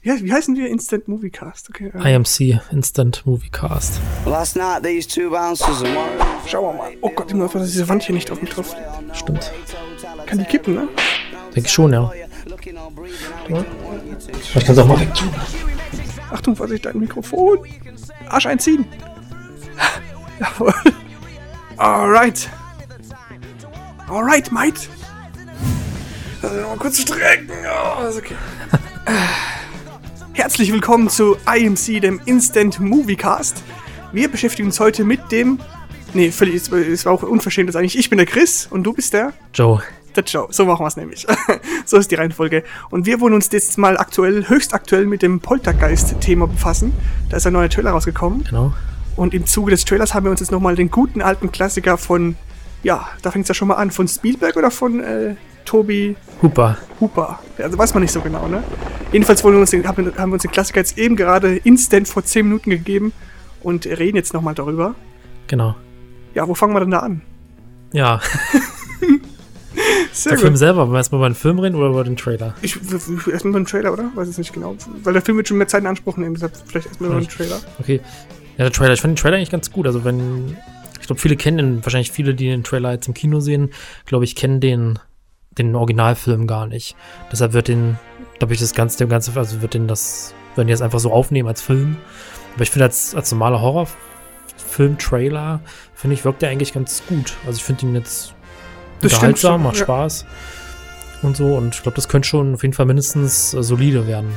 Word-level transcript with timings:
Wie, 0.00 0.24
wie 0.24 0.32
heißen 0.32 0.56
wir? 0.56 0.68
Instant 0.68 1.08
Movie 1.08 1.30
Cast. 1.30 1.70
Okay. 1.70 1.90
äh, 1.92 2.14
IMC, 2.14 2.60
Instant 2.70 3.26
Movie 3.26 3.50
Cast. 3.50 4.00
Last 4.24 4.56
night 4.56 4.84
these 4.84 5.08
two 5.08 5.30
bouncers 5.30 5.82
and 5.82 5.96
one. 5.96 6.08
Schauen 6.46 6.76
wir 6.76 6.82
mal. 6.84 6.92
Oh 7.00 7.10
Gott, 7.10 7.28
ich 7.28 7.34
muss 7.34 7.46
aufpassen, 7.46 7.64
dass 7.64 7.72
diese 7.72 7.88
Wand 7.88 8.02
hier 8.04 8.14
nicht 8.14 8.30
auf 8.30 8.40
mich 8.40 8.50
drauf. 8.50 8.74
Stimmt. 9.12 9.52
Kann 10.26 10.38
die 10.38 10.44
kippen, 10.44 10.74
ne? 10.74 10.88
Denke 11.54 11.66
ich 11.66 11.72
schon, 11.72 11.92
ja. 11.92 12.12
Ich 14.54 14.64
kann 14.64 14.74
es 14.74 14.78
auch 14.78 14.86
mal 14.86 15.00
weg 15.00 15.12
tun. 15.14 15.30
Achtung, 16.30 16.54
Vorsicht, 16.54 16.86
dein 16.86 16.98
Mikrofon. 17.00 17.58
Arsch 18.28 18.46
einziehen. 18.46 18.84
Jawohl. 20.38 20.74
Alright. 21.76 22.48
Alright, 24.08 24.52
mate. 24.52 24.88
Also 26.40 26.54
mal 26.54 26.76
kurz 26.76 27.00
strecken. 27.00 27.50
Oh, 27.50 28.06
ist 28.06 28.18
okay. 28.18 28.36
Herzlich 30.38 30.72
willkommen 30.72 31.08
zu 31.08 31.36
IMC, 31.52 32.00
dem 32.00 32.20
Instant 32.24 32.78
Movie 32.78 33.16
Cast. 33.16 33.60
Wir 34.12 34.28
beschäftigen 34.30 34.68
uns 34.68 34.78
heute 34.78 35.02
mit 35.02 35.32
dem. 35.32 35.58
Nee, 36.14 36.30
völlig, 36.30 36.54
es 36.54 36.70
war- 36.70 36.78
es 36.78 37.04
war 37.04 37.12
auch 37.12 37.24
unverschämt, 37.24 37.68
das 37.68 37.74
eigentlich. 37.74 37.98
Ich 37.98 38.08
bin 38.08 38.18
der 38.18 38.26
Chris 38.26 38.68
und 38.70 38.84
du 38.84 38.92
bist 38.92 39.12
der. 39.14 39.32
Joe. 39.52 39.82
Der 40.14 40.22
Joe. 40.22 40.46
So 40.50 40.64
machen 40.64 40.84
wir 40.84 40.86
es 40.86 40.96
nämlich. 40.96 41.26
so 41.84 41.96
ist 41.96 42.12
die 42.12 42.14
Reihenfolge. 42.14 42.62
Und 42.90 43.04
wir 43.04 43.20
wollen 43.20 43.34
uns 43.34 43.48
jetzt 43.50 43.78
mal 43.78 43.98
aktuell, 43.98 44.48
höchst 44.48 44.74
aktuell 44.74 45.06
mit 45.06 45.22
dem 45.22 45.40
Poltergeist-Thema 45.40 46.46
befassen. 46.46 46.92
Da 47.30 47.38
ist 47.38 47.46
ein 47.48 47.52
neuer 47.52 47.68
Trailer 47.68 47.90
rausgekommen. 47.90 48.44
Genau. 48.44 48.72
Und 49.16 49.34
im 49.34 49.44
Zuge 49.44 49.72
des 49.72 49.84
Trailers 49.84 50.14
haben 50.14 50.22
wir 50.24 50.30
uns 50.30 50.38
jetzt 50.38 50.52
nochmal 50.52 50.76
den 50.76 50.92
guten 50.92 51.20
alten 51.20 51.50
Klassiker 51.50 51.98
von, 51.98 52.36
ja, 52.84 53.08
da 53.22 53.32
fängt 53.32 53.42
es 53.46 53.48
ja 53.48 53.54
schon 53.56 53.66
mal 53.66 53.74
an, 53.74 53.90
von 53.90 54.06
Spielberg 54.06 54.54
oder 54.56 54.70
von 54.70 55.00
äh, 55.00 55.34
Toby 55.68 56.16
Hooper. 56.42 56.76
Hooper. 57.00 57.38
Also 57.58 57.76
weiß 57.76 57.92
man 57.94 58.02
nicht 58.02 58.12
so 58.12 58.20
genau, 58.20 58.48
ne? 58.48 58.62
Jedenfalls 59.12 59.44
wollen 59.44 59.54
wir 59.56 59.60
uns 59.60 59.70
den, 59.70 59.86
haben, 59.86 60.04
wir- 60.06 60.14
haben 60.16 60.30
wir 60.30 60.34
uns 60.34 60.42
den 60.42 60.50
Klassiker 60.50 60.80
jetzt 60.80 60.96
eben 60.98 61.14
gerade 61.16 61.56
instant 61.58 62.08
vor 62.08 62.24
10 62.24 62.46
Minuten 62.46 62.70
gegeben 62.70 63.12
und 63.62 63.86
reden 63.86 64.16
jetzt 64.16 64.32
nochmal 64.32 64.54
darüber. 64.54 64.94
Genau. 65.46 65.74
Ja, 66.34 66.48
wo 66.48 66.54
fangen 66.54 66.72
wir 66.74 66.80
denn 66.80 66.90
da 66.90 67.00
an? 67.00 67.20
Ja, 67.92 68.20
Sehr 70.12 70.32
der 70.32 70.38
Film 70.40 70.56
selber. 70.56 70.80
Wollen 70.80 70.92
wir 70.92 70.96
erstmal 70.98 71.20
über 71.20 71.28
den 71.28 71.34
Film 71.36 71.58
reden 71.58 71.76
oder 71.76 71.88
über 71.90 72.02
den 72.04 72.16
Trailer? 72.16 72.54
Ich, 72.62 72.76
w- 72.90 73.30
erstmal 73.30 73.52
beim 73.52 73.66
Trailer, 73.66 73.92
oder? 73.92 74.10
Weiß 74.14 74.26
es 74.28 74.38
nicht 74.38 74.52
genau. 74.52 74.74
Weil 75.04 75.12
der 75.12 75.22
Film 75.22 75.36
wird 75.36 75.46
schon 75.48 75.58
mehr 75.58 75.68
Zeit 75.68 75.82
in 75.82 75.86
Anspruch 75.86 76.16
nehmen, 76.16 76.34
deshalb 76.34 76.52
vielleicht 76.66 76.86
erstmal 76.88 77.10
beim 77.10 77.18
Vielleicht. 77.20 77.36
Trailer. 77.36 77.60
Okay. 77.78 78.00
Ja, 78.56 78.64
der 78.64 78.72
Trailer. 78.72 78.94
Ich 78.94 79.00
fand 79.00 79.12
den 79.12 79.22
Trailer 79.22 79.36
eigentlich 79.36 79.50
ganz 79.50 79.70
gut. 79.70 79.86
Also, 79.86 80.04
wenn. 80.04 80.56
Ich 81.00 81.06
glaube, 81.06 81.20
viele 81.20 81.36
kennen 81.36 81.56
den, 81.58 81.84
wahrscheinlich 81.84 82.10
viele, 82.10 82.34
die 82.34 82.46
den 82.48 82.64
Trailer 82.64 82.92
jetzt 82.92 83.06
im 83.08 83.14
Kino 83.14 83.40
sehen, 83.40 83.70
glaube 84.04 84.24
ich, 84.24 84.34
kennen 84.34 84.60
den, 84.60 84.98
den 85.50 85.74
Originalfilm 85.74 86.46
gar 86.46 86.66
nicht. 86.66 86.96
Deshalb 87.32 87.52
wird 87.52 87.68
den, 87.68 87.98
glaube 88.38 88.54
ich, 88.54 88.60
das 88.60 88.74
Ganze, 88.74 88.98
dem 88.98 89.08
Ganze, 89.08 89.38
also 89.38 89.62
wird 89.62 89.74
den 89.74 89.88
das, 89.88 90.34
werden 90.54 90.68
die 90.68 90.72
das 90.72 90.82
einfach 90.82 91.00
so 91.00 91.12
aufnehmen 91.12 91.48
als 91.48 91.62
Film. 91.62 91.96
Aber 92.54 92.62
ich 92.62 92.70
finde, 92.70 92.86
als, 92.86 93.14
als 93.14 93.30
normaler 93.30 93.60
Horrorfilm-Trailer, 93.60 95.60
finde 95.94 96.14
ich, 96.14 96.24
wirkt 96.24 96.42
der 96.42 96.50
eigentlich 96.50 96.72
ganz 96.72 97.02
gut. 97.08 97.34
Also, 97.46 97.58
ich 97.58 97.64
finde 97.64 97.86
ihn 97.86 97.94
jetzt 97.94 98.34
Das 99.00 99.12
stimmt 99.12 99.14
unterhaltsam, 99.14 99.62
macht 99.62 99.76
ja. 99.76 99.84
Spaß 99.84 100.26
und 101.22 101.36
so. 101.36 101.56
Und 101.56 101.74
ich 101.74 101.82
glaube, 101.82 101.96
das 101.96 102.08
könnte 102.08 102.28
schon 102.28 102.54
auf 102.54 102.62
jeden 102.62 102.74
Fall 102.74 102.86
mindestens 102.86 103.54
äh, 103.54 103.62
solide 103.62 104.06
werden. 104.06 104.32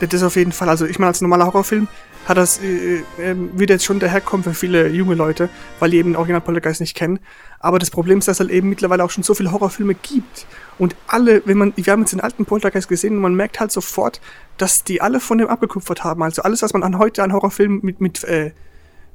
Das 0.00 0.12
ist 0.12 0.22
auf 0.22 0.36
jeden 0.36 0.52
Fall, 0.52 0.68
also 0.68 0.86
ich 0.86 0.98
meine, 0.98 1.08
als 1.08 1.20
normaler 1.20 1.46
Horrorfilm 1.46 1.88
hat 2.26 2.36
das, 2.36 2.58
äh, 2.60 2.96
äh, 3.18 3.36
wird 3.52 3.70
jetzt 3.70 3.84
schon 3.84 4.00
daherkommen 4.00 4.44
für 4.44 4.54
viele 4.54 4.88
junge 4.88 5.14
Leute, 5.14 5.48
weil 5.78 5.90
die 5.90 5.98
eben 5.98 6.10
den 6.10 6.16
Original 6.16 6.40
Poltergeist 6.40 6.80
nicht 6.80 6.96
kennen. 6.96 7.18
Aber 7.60 7.78
das 7.78 7.90
Problem 7.90 8.18
ist, 8.18 8.28
dass 8.28 8.36
es 8.36 8.40
halt 8.40 8.50
eben 8.50 8.68
mittlerweile 8.68 9.04
auch 9.04 9.10
schon 9.10 9.22
so 9.22 9.34
viele 9.34 9.52
Horrorfilme 9.52 9.94
gibt. 9.94 10.46
Und 10.78 10.96
alle, 11.06 11.42
wenn 11.44 11.58
man, 11.58 11.72
wir 11.76 11.92
haben 11.92 12.00
jetzt 12.00 12.12
den 12.12 12.20
alten 12.20 12.46
Poltergeist 12.46 12.88
gesehen 12.88 13.16
und 13.16 13.22
man 13.22 13.34
merkt 13.34 13.60
halt 13.60 13.72
sofort, 13.72 14.20
dass 14.56 14.84
die 14.84 15.00
alle 15.00 15.20
von 15.20 15.38
dem 15.38 15.48
abgekupfert 15.48 16.02
haben. 16.02 16.22
Also 16.22 16.42
alles, 16.42 16.62
was 16.62 16.72
man 16.72 16.82
an 16.82 16.98
heute 16.98 17.22
an 17.22 17.32
Horrorfilmen 17.32 17.80
mit, 17.82 18.00
mit, 18.00 18.24
äh, 18.24 18.52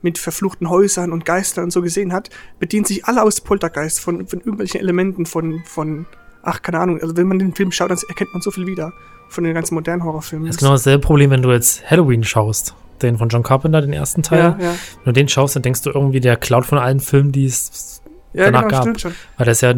mit 0.01 0.17
verfluchten 0.17 0.69
Häusern 0.69 1.11
und 1.11 1.25
Geistern 1.25 1.65
und 1.65 1.71
so 1.71 1.81
gesehen 1.81 2.13
hat, 2.13 2.29
bedient 2.59 2.87
sich 2.87 3.05
alle 3.05 3.23
aus 3.23 3.41
Poltergeist, 3.41 3.99
von, 3.99 4.27
von 4.27 4.39
irgendwelchen 4.39 4.79
Elementen, 4.79 5.25
von, 5.25 5.63
von, 5.65 6.05
ach, 6.43 6.61
keine 6.61 6.79
Ahnung. 6.79 6.99
Also 7.01 7.15
wenn 7.17 7.27
man 7.27 7.39
den 7.39 7.53
Film 7.53 7.71
schaut, 7.71 7.91
dann 7.91 7.99
erkennt 8.07 8.33
man 8.33 8.41
so 8.41 8.51
viel 8.51 8.67
wieder 8.67 8.93
von 9.29 9.43
den 9.43 9.53
ganzen 9.53 9.75
modernen 9.75 10.03
Horrorfilmen. 10.03 10.47
Das 10.47 10.55
ist 10.55 10.59
genau 10.59 10.71
dasselbe 10.71 11.01
Problem, 11.05 11.29
wenn 11.31 11.41
du 11.41 11.51
jetzt 11.51 11.89
Halloween 11.89 12.23
schaust. 12.23 12.73
Den 13.01 13.17
von 13.17 13.29
John 13.29 13.43
Carpenter, 13.43 13.81
den 13.81 13.93
ersten 13.93 14.23
Teil. 14.23 14.39
Ja, 14.39 14.57
ja. 14.59 14.75
Wenn 15.03 15.05
du 15.05 15.13
den 15.13 15.29
schaust, 15.29 15.55
dann 15.55 15.63
denkst 15.63 15.83
du 15.83 15.91
irgendwie, 15.91 16.19
der 16.19 16.35
klaut 16.35 16.65
von 16.65 16.77
allen 16.77 16.99
Filmen, 16.99 17.31
die 17.31 17.45
es 17.45 18.01
Ja, 18.33 18.45
danach 18.45 18.63
genau, 18.63 18.71
gab. 18.71 18.81
stimmt 18.83 19.01
schon. 19.01 19.15
Weil 19.37 19.45
das 19.45 19.57
ist 19.57 19.61
ja 19.61 19.73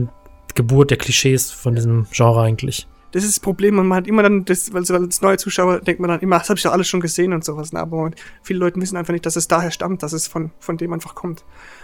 Geburt 0.56 0.90
der 0.90 0.98
Klischees 0.98 1.52
von 1.52 1.76
diesem 1.76 2.08
Genre 2.12 2.42
eigentlich. 2.42 2.88
Das 3.12 3.24
ist 3.26 3.36
das 3.36 3.40
Problem, 3.42 3.76
man 3.76 3.94
hat 3.94 4.08
immer 4.08 4.24
dann, 4.24 4.46
das, 4.46 4.74
weil 4.74 4.84
als 4.90 5.22
neue 5.22 5.38
Zuschauer 5.38 5.82
denkt 5.82 6.00
man 6.00 6.10
dann 6.10 6.22
immer, 6.22 6.40
das 6.40 6.50
habe 6.50 6.58
ich 6.58 6.64
doch 6.64 6.72
alles 6.72 6.88
schon 6.88 7.02
gesehen 7.02 7.34
und 7.34 7.44
sowas. 7.44 7.74
ne, 7.74 7.80
Aber 7.82 8.12
viele 8.42 8.60
Leute 8.60 8.80
wissen 8.80 8.96
einfach 8.96 9.12
nicht, 9.12 9.26
dass 9.26 9.36
es 9.36 9.50
daher 9.50 9.70
stammt, 9.72 10.02
dass 10.02 10.14
es 10.14 10.28
von, 10.28 10.52
von 10.60 10.78
dem 10.78 10.94
einfach 10.94 11.14
kommt. 11.14 11.44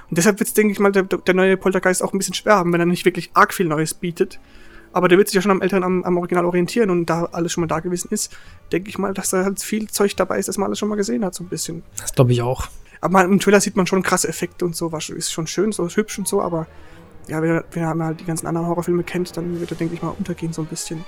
Und 0.10 0.18
deshalb 0.18 0.40
wird 0.40 0.56
denke 0.56 0.72
ich 0.72 0.80
mal, 0.80 0.92
der, 0.92 1.04
der 1.04 1.34
neue 1.34 1.58
Poltergeist 1.58 2.02
auch 2.02 2.14
ein 2.14 2.18
bisschen 2.18 2.34
schwer 2.34 2.56
haben, 2.56 2.72
wenn 2.72 2.80
er 2.80 2.86
nicht 2.86 3.04
wirklich 3.04 3.32
arg 3.34 3.54
viel 3.54 3.68
Neues 3.68 3.94
bietet. 3.94 4.40
Aber 4.98 5.08
der 5.08 5.20
wird 5.20 5.28
sich 5.28 5.36
ja 5.36 5.44
schon 5.44 5.52
am 5.52 5.62
älteren, 5.62 5.84
am, 5.84 6.04
am 6.04 6.18
Original 6.18 6.44
orientieren 6.44 6.90
und 6.90 7.06
da 7.06 7.26
alles 7.26 7.52
schon 7.52 7.62
mal 7.62 7.68
da 7.68 7.82
gewesen 7.82 8.08
ist, 8.10 8.36
denke 8.72 8.90
ich 8.90 8.98
mal, 8.98 9.14
dass 9.14 9.30
da 9.30 9.44
halt 9.44 9.62
viel 9.62 9.88
Zeug 9.92 10.16
dabei 10.16 10.40
ist, 10.40 10.48
das 10.48 10.58
man 10.58 10.66
alles 10.66 10.80
schon 10.80 10.90
mal 10.90 10.96
gesehen 10.96 11.24
hat, 11.24 11.36
so 11.36 11.44
ein 11.44 11.50
bisschen. 11.50 11.84
Das 11.98 12.16
glaube 12.16 12.32
ich 12.32 12.42
auch. 12.42 12.68
Aber 13.00 13.14
man, 13.14 13.32
im 13.32 13.40
Trailer 13.40 13.62
sieht 13.62 13.76
man 13.76 13.86
schon 13.86 14.02
krasse 14.02 14.28
Effekte 14.28 14.66
und 14.66 14.76
so, 14.76 14.92
was 14.92 15.10
ist 15.10 15.32
schon 15.32 15.46
schön, 15.46 15.72
so 15.72 15.86
ist 15.86 15.98
hübsch 15.98 16.18
und 16.18 16.28
so, 16.28 16.42
aber 16.42 16.66
ja, 17.28 17.44
wenn 17.44 17.52
er, 17.52 17.66
wenn 17.74 17.84
er 17.84 18.06
halt 18.06 18.22
die 18.22 18.26
ganzen 18.26 18.48
anderen 18.48 18.68
Horrorfilme 18.68 19.04
kennt, 19.04 19.38
dann 19.38 19.60
wird 19.60 19.70
er, 19.70 19.78
denke 19.78 19.94
ich 19.94 20.02
mal, 20.02 20.16
untergehen 20.18 20.52
so 20.52 20.64
ein 20.64 20.68
bisschen. 20.68 21.06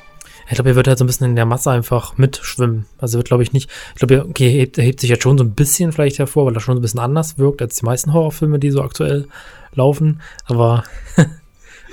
Ich 0.48 0.54
glaube, 0.54 0.70
er 0.70 0.76
wird 0.76 0.88
halt 0.88 1.00
so 1.00 1.04
ein 1.04 1.08
bisschen 1.08 1.26
in 1.26 1.36
der 1.36 1.48
Masse 1.48 1.72
einfach 1.72 2.16
mitschwimmen. 2.16 2.86
Also 3.00 3.18
wird, 3.18 3.28
glaube 3.28 3.42
ich, 3.42 3.54
nicht. 3.54 3.72
Ich 3.94 3.96
glaube, 3.96 4.14
er 4.18 4.30
okay, 4.30 4.46
er 4.50 4.52
hebt, 4.52 4.78
er 4.78 4.84
hebt 4.84 5.00
sich 5.00 5.10
jetzt 5.10 5.24
schon 5.24 5.40
so 5.40 5.44
ein 5.44 5.56
bisschen 5.56 5.94
vielleicht 5.94 6.20
hervor, 6.20 6.46
weil 6.46 6.54
er 6.54 6.60
schon 6.60 6.76
so 6.76 6.80
ein 6.80 6.84
bisschen 6.84 7.00
anders 7.00 7.40
wirkt 7.40 7.64
als 7.64 7.78
die 7.78 7.86
meisten 7.86 8.14
Horrorfilme, 8.14 8.60
die 8.60 8.70
so 8.70 8.84
aktuell 8.84 9.28
laufen. 9.74 10.22
Aber, 10.46 10.84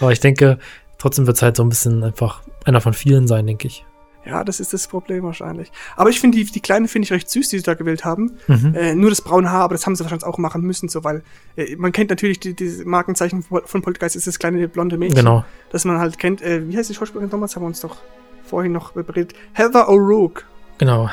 aber 0.00 0.12
ich 0.12 0.20
denke, 0.20 0.58
trotzdem 0.98 1.26
wird 1.26 1.36
es 1.36 1.42
halt 1.42 1.56
so 1.56 1.62
ein 1.62 1.68
bisschen 1.68 2.02
einfach 2.02 2.42
einer 2.64 2.80
von 2.80 2.92
vielen 2.92 3.26
sein, 3.26 3.46
denke 3.46 3.68
ich. 3.68 3.84
Ja, 4.26 4.42
das 4.42 4.58
ist 4.58 4.72
das 4.72 4.88
Problem 4.88 5.22
wahrscheinlich. 5.22 5.70
Aber 5.94 6.10
ich 6.10 6.18
finde, 6.18 6.36
die, 6.36 6.44
die 6.44 6.60
Kleine 6.60 6.88
finde 6.88 7.06
ich 7.06 7.12
recht 7.12 7.30
süß, 7.30 7.48
die 7.48 7.58
sie 7.58 7.62
da 7.62 7.74
gewählt 7.74 8.04
haben. 8.04 8.32
Mhm. 8.48 8.74
Äh, 8.74 8.94
nur 8.96 9.08
das 9.08 9.20
braune 9.20 9.52
Haar, 9.52 9.62
aber 9.62 9.74
das 9.74 9.86
haben 9.86 9.94
sie 9.94 10.02
wahrscheinlich 10.02 10.26
auch 10.26 10.38
machen 10.38 10.62
müssen, 10.62 10.88
so, 10.88 11.04
weil 11.04 11.22
äh, 11.56 11.76
man 11.76 11.92
kennt 11.92 12.10
natürlich 12.10 12.40
die, 12.40 12.54
die 12.54 12.82
Markenzeichen 12.84 13.44
von 13.44 13.82
Poltergeist, 13.82 14.16
ist 14.16 14.26
das 14.26 14.40
kleine 14.40 14.66
blonde 14.66 14.98
Mädchen. 14.98 15.16
Genau. 15.16 15.44
Das 15.70 15.84
man 15.84 15.98
halt 15.98 16.18
kennt. 16.18 16.42
Äh, 16.42 16.68
wie 16.68 16.76
heißt 16.76 16.90
die 16.90 16.94
Schauspielerin 16.94 17.30
damals? 17.30 17.54
Haben 17.54 17.62
wir 17.62 17.68
uns 17.68 17.80
doch 17.80 17.96
vorhin 18.44 18.72
noch 18.72 18.92
beredet. 18.92 19.34
Heather 19.52 19.88
O'Rourke. 19.88 20.42
Genau. 20.78 21.08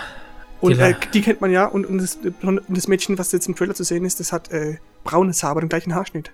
Und 0.59 0.77
Die 0.77 0.81
äh, 0.81 0.95
die 1.13 1.21
kennt 1.21 1.39
man 1.39 1.51
ja. 1.51 1.65
Und, 1.65 1.85
und, 1.85 2.00
das, 2.00 2.17
das 2.67 2.88
Mädchen, 2.88 3.17
was 3.19 3.31
jetzt 3.31 3.47
im 3.47 3.55
Trailer 3.55 3.75
zu 3.75 3.83
sehen 3.83 4.05
ist, 4.05 4.19
das 4.19 4.31
hat 4.31 4.51
äh, 4.51 4.77
braunes 5.03 5.44
Haar, 5.44 5.51
aber 5.51 5.61
den 5.61 5.69
gleichen 5.69 5.94
Haarschnitt. 5.94 6.31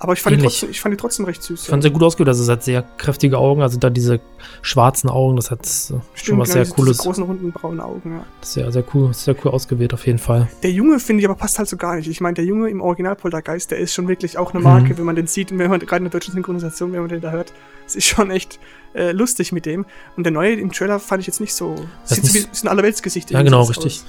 Aber 0.00 0.12
ich 0.12 0.20
fand, 0.20 0.36
die 0.36 0.42
trotzdem, 0.42 0.70
ich 0.70 0.80
fand 0.80 0.92
die 0.92 0.96
trotzdem 0.96 1.24
recht 1.24 1.42
süß. 1.42 1.62
Ich 1.62 1.68
fand 1.68 1.82
sehr 1.82 1.90
gut 1.90 2.02
ausgewählt. 2.02 2.28
Also 2.28 2.44
es 2.44 2.48
hat 2.48 2.62
sehr 2.62 2.82
kräftige 2.98 3.36
Augen. 3.38 3.62
Also 3.62 3.78
da 3.78 3.90
diese 3.90 4.20
schwarzen 4.62 5.10
Augen, 5.10 5.36
das 5.36 5.50
hat 5.50 5.60
äh, 5.66 5.66
schon 5.66 6.00
was 6.00 6.14
genau, 6.24 6.44
sehr 6.44 6.62
diese, 6.62 6.74
cooles. 6.74 6.96
Diese 6.98 7.02
großen, 7.08 7.24
runden, 7.24 7.52
braunen 7.52 7.80
Augen, 7.80 8.12
ja. 8.18 8.24
Sehr, 8.40 8.70
sehr 8.70 8.84
cool, 8.94 9.12
sehr 9.12 9.34
cool 9.44 9.50
ausgewählt 9.50 9.92
auf 9.94 10.06
jeden 10.06 10.18
Fall. 10.20 10.48
Der 10.62 10.70
Junge 10.70 11.00
finde 11.00 11.22
ich 11.22 11.28
aber 11.28 11.34
passt 11.34 11.58
halt 11.58 11.68
so 11.68 11.76
gar 11.76 11.96
nicht. 11.96 12.08
Ich 12.08 12.20
meine, 12.20 12.34
der 12.34 12.44
Junge 12.44 12.68
im 12.68 12.80
Original 12.80 13.16
Poltergeist, 13.16 13.70
der 13.72 13.78
ist 13.78 13.92
schon 13.92 14.06
wirklich 14.06 14.38
auch 14.38 14.54
eine 14.54 14.62
Marke, 14.62 14.92
Mhm. 14.94 14.98
wenn 14.98 15.04
man 15.04 15.16
den 15.16 15.26
sieht 15.26 15.50
und 15.50 15.58
wenn 15.58 15.70
man 15.70 15.80
gerade 15.80 15.96
in 15.96 16.04
der 16.04 16.12
deutschen 16.12 16.32
Synchronisation, 16.34 16.92
wenn 16.92 17.00
man 17.00 17.08
den 17.08 17.20
da 17.20 17.30
hört. 17.30 17.52
Es 17.86 17.96
ist 17.96 18.06
schon 18.06 18.30
echt 18.30 18.60
äh, 18.94 19.12
lustig 19.12 19.50
mit 19.52 19.66
dem. 19.66 19.84
Und 20.16 20.24
der 20.24 20.32
neue 20.32 20.54
im 20.54 20.70
Trailer 20.72 21.00
fand 21.00 21.22
ich 21.22 21.26
jetzt 21.26 21.40
nicht 21.40 21.54
so. 21.54 21.74
Das 22.02 22.10
Sieht 22.16 22.24
ist 22.24 22.32
so 22.32 22.38
wie 22.38 22.46
ist 22.52 22.64
ein 22.64 22.68
Allerweltsgesicht. 22.68 23.30
Ja, 23.30 23.42
genau, 23.42 23.62
richtig. 23.64 24.02
aus. 24.02 24.04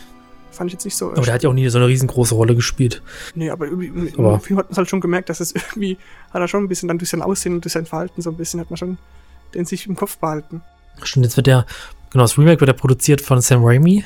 Fand 0.52 0.70
ich 0.70 0.74
jetzt 0.74 0.86
nicht 0.86 0.96
so. 0.96 1.12
Aber 1.12 1.22
der 1.22 1.34
hat 1.34 1.44
ja 1.44 1.50
auch 1.50 1.54
nie 1.54 1.68
so 1.70 1.78
eine 1.78 1.88
riesengroße 1.88 2.34
Rolle 2.36 2.56
gespielt. 2.56 3.02
nee, 3.36 3.50
aber 3.50 3.66
irgendwie, 3.68 4.12
Aber- 4.18 4.36
im 4.36 4.42
Film 4.42 4.60
hat 4.60 4.70
man 4.70 4.78
halt 4.78 4.90
schon 4.90 5.02
gemerkt, 5.02 5.30
dass 5.30 5.40
es 5.40 5.52
irgendwie, 5.56 5.98
hat 6.32 6.42
er 6.42 6.48
schon 6.48 6.64
ein 6.64 6.68
bisschen 6.68 6.88
dann 6.88 6.98
durch 6.98 7.10
sein 7.10 7.22
Aussehen 7.22 7.54
und 7.54 7.64
durch 7.66 7.74
sein 7.74 7.86
Verhalten 7.86 8.22
so 8.22 8.30
ein 8.30 8.36
bisschen, 8.38 8.59
hat 8.59 8.70
man 8.70 8.78
schon 8.78 8.98
den 9.54 9.66
sich 9.66 9.88
im 9.88 9.96
Kopf 9.96 10.18
behalten. 10.18 10.62
Stimmt, 11.04 11.26
jetzt 11.26 11.38
wird 11.38 11.48
der, 11.48 11.66
genau, 12.12 12.24
das 12.24 12.38
Remake 12.38 12.59
wird 12.59 12.68
ja 12.70 12.74
produziert 12.74 13.22
von 13.22 13.42
Sam 13.42 13.64
Raimi, 13.64 14.04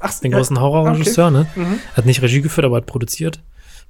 Ach, 0.00 0.12
den 0.20 0.32
ja, 0.32 0.38
großen 0.38 0.60
Horrorregisseur, 0.60 1.30
ne? 1.30 1.46
Mhm, 1.54 1.78
Hat 1.96 2.06
nicht 2.06 2.20
Regie 2.22 2.40
geführt, 2.42 2.64
aber 2.64 2.76
hat 2.76 2.86
produziert. 2.86 3.40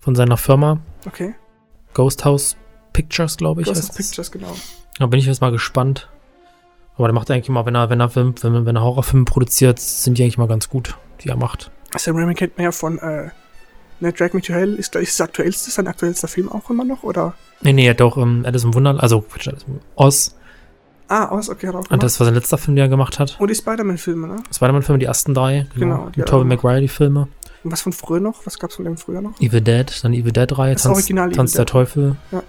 Von 0.00 0.14
seiner 0.14 0.36
Firma 0.36 0.80
okay. 1.06 1.34
Ghost 1.94 2.24
House 2.24 2.56
Pictures, 2.92 3.36
glaube 3.38 3.62
ich. 3.62 3.66
Ghost 3.66 3.82
es. 3.90 3.92
Pictures, 3.96 4.30
genau. 4.30 4.54
Da 4.98 5.06
bin 5.06 5.18
ich 5.18 5.26
jetzt 5.26 5.40
mal 5.40 5.50
gespannt. 5.50 6.08
Aber 6.96 7.08
der 7.08 7.14
macht 7.14 7.30
eigentlich 7.30 7.48
immer, 7.48 7.66
wenn 7.66 7.74
er, 7.74 7.90
wenn 7.90 7.98
er 8.00 8.10
Film, 8.10 8.34
wenn, 8.42 8.66
wenn 8.66 8.76
er 8.76 8.82
Horrorfilme 8.82 9.24
produziert, 9.24 9.80
sind 9.80 10.18
die 10.18 10.22
eigentlich 10.22 10.38
mal 10.38 10.46
ganz 10.46 10.68
gut, 10.68 10.96
die 11.22 11.28
er 11.30 11.36
macht. 11.36 11.70
Sam 11.98 12.16
Raimi 12.16 12.34
kennt 12.34 12.56
man 12.56 12.64
ja 12.64 12.72
von 12.72 12.98
äh, 12.98 13.30
ne, 14.00 14.12
Drag 14.12 14.32
Me 14.32 14.40
to 14.40 14.52
Hell. 14.52 14.74
Ist, 14.74 14.94
ist 14.96 15.20
das 15.20 15.28
aktuellste, 15.28 15.70
sein 15.70 15.86
aktuellster 15.86 16.28
Film 16.28 16.50
auch 16.50 16.68
immer 16.70 16.84
noch? 16.84 17.02
Oder? 17.02 17.34
Nee, 17.62 17.72
nee, 17.72 17.86
er 17.86 17.90
hat 17.90 18.02
auch 18.02 18.16
ähm, 18.16 18.44
Alice 18.46 18.64
im 18.64 18.74
Wunderland, 18.74 19.02
also 19.02 19.20
Quatsch, 19.20 19.48
Oz. 19.96 20.36
Ah, 21.08 21.26
aus, 21.26 21.50
okay, 21.50 21.68
hat 21.68 21.74
auch 21.74 21.90
Und 21.90 22.02
das 22.02 22.18
war 22.18 22.24
sein 22.24 22.34
letzter 22.34 22.56
Film, 22.56 22.76
den 22.76 22.84
er 22.86 22.88
gemacht 22.88 23.18
hat. 23.18 23.36
Und 23.38 23.48
die 23.50 23.54
Spider-Man-Filme, 23.54 24.26
ne? 24.26 24.36
Spider-Man-Filme, 24.52 24.98
die 24.98 25.04
ersten 25.04 25.34
drei. 25.34 25.66
Genau, 25.76 26.08
Die 26.08 26.20
die 26.20 26.22
Tobey 26.22 26.44
Maguire, 26.44 26.80
die 26.80 26.88
Filme. 26.88 27.28
Und 27.62 27.70
was 27.72 27.82
von 27.82 27.92
früher 27.92 28.20
noch? 28.20 28.46
Was 28.46 28.58
gab's 28.58 28.76
von 28.76 28.84
dem 28.86 28.96
früher 28.96 29.20
noch? 29.20 29.38
Evil 29.40 29.60
Dead, 29.60 29.86
dann 30.02 30.12
Evil 30.14 30.32
Dead-Reihe, 30.32 30.72
Das 30.74 30.82
Tanz, 30.84 30.96
Original 30.96 31.30
Tanz 31.30 31.52
der 31.52 31.64
Dead. 31.66 31.72
Teufel. 31.72 32.16
Ja. 32.32 32.42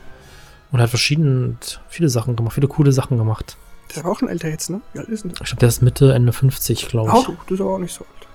Und 0.71 0.81
hat 0.81 0.89
verschiedene, 0.89 1.56
viele 1.89 2.09
Sachen 2.09 2.36
gemacht, 2.36 2.53
viele 2.53 2.68
coole 2.68 2.92
Sachen 2.92 3.18
gemacht. 3.18 3.57
Der 3.89 3.97
ist 3.97 4.03
aber 4.03 4.12
auch 4.13 4.19
schon 4.19 4.30
älter 4.30 4.50
jetzt, 4.50 4.69
ne? 4.69 4.81
Wie 4.94 5.00
alt 5.00 5.09
ist 5.09 5.24
denn 5.25 5.31
der? 5.31 5.42
Ich 5.42 5.47
glaube, 5.47 5.59
der 5.59 5.69
ist 5.69 5.81
Mitte, 5.81 6.13
Ende 6.13 6.31
50, 6.33 6.88
glaube 6.88 7.12
ich. 7.18 7.25
du, 7.25 7.31
du 7.33 7.38
bist 7.47 7.62
aber 7.62 7.75
auch 7.75 7.80
nicht 7.80 7.94
so 7.94 8.03
alt. 8.06 8.27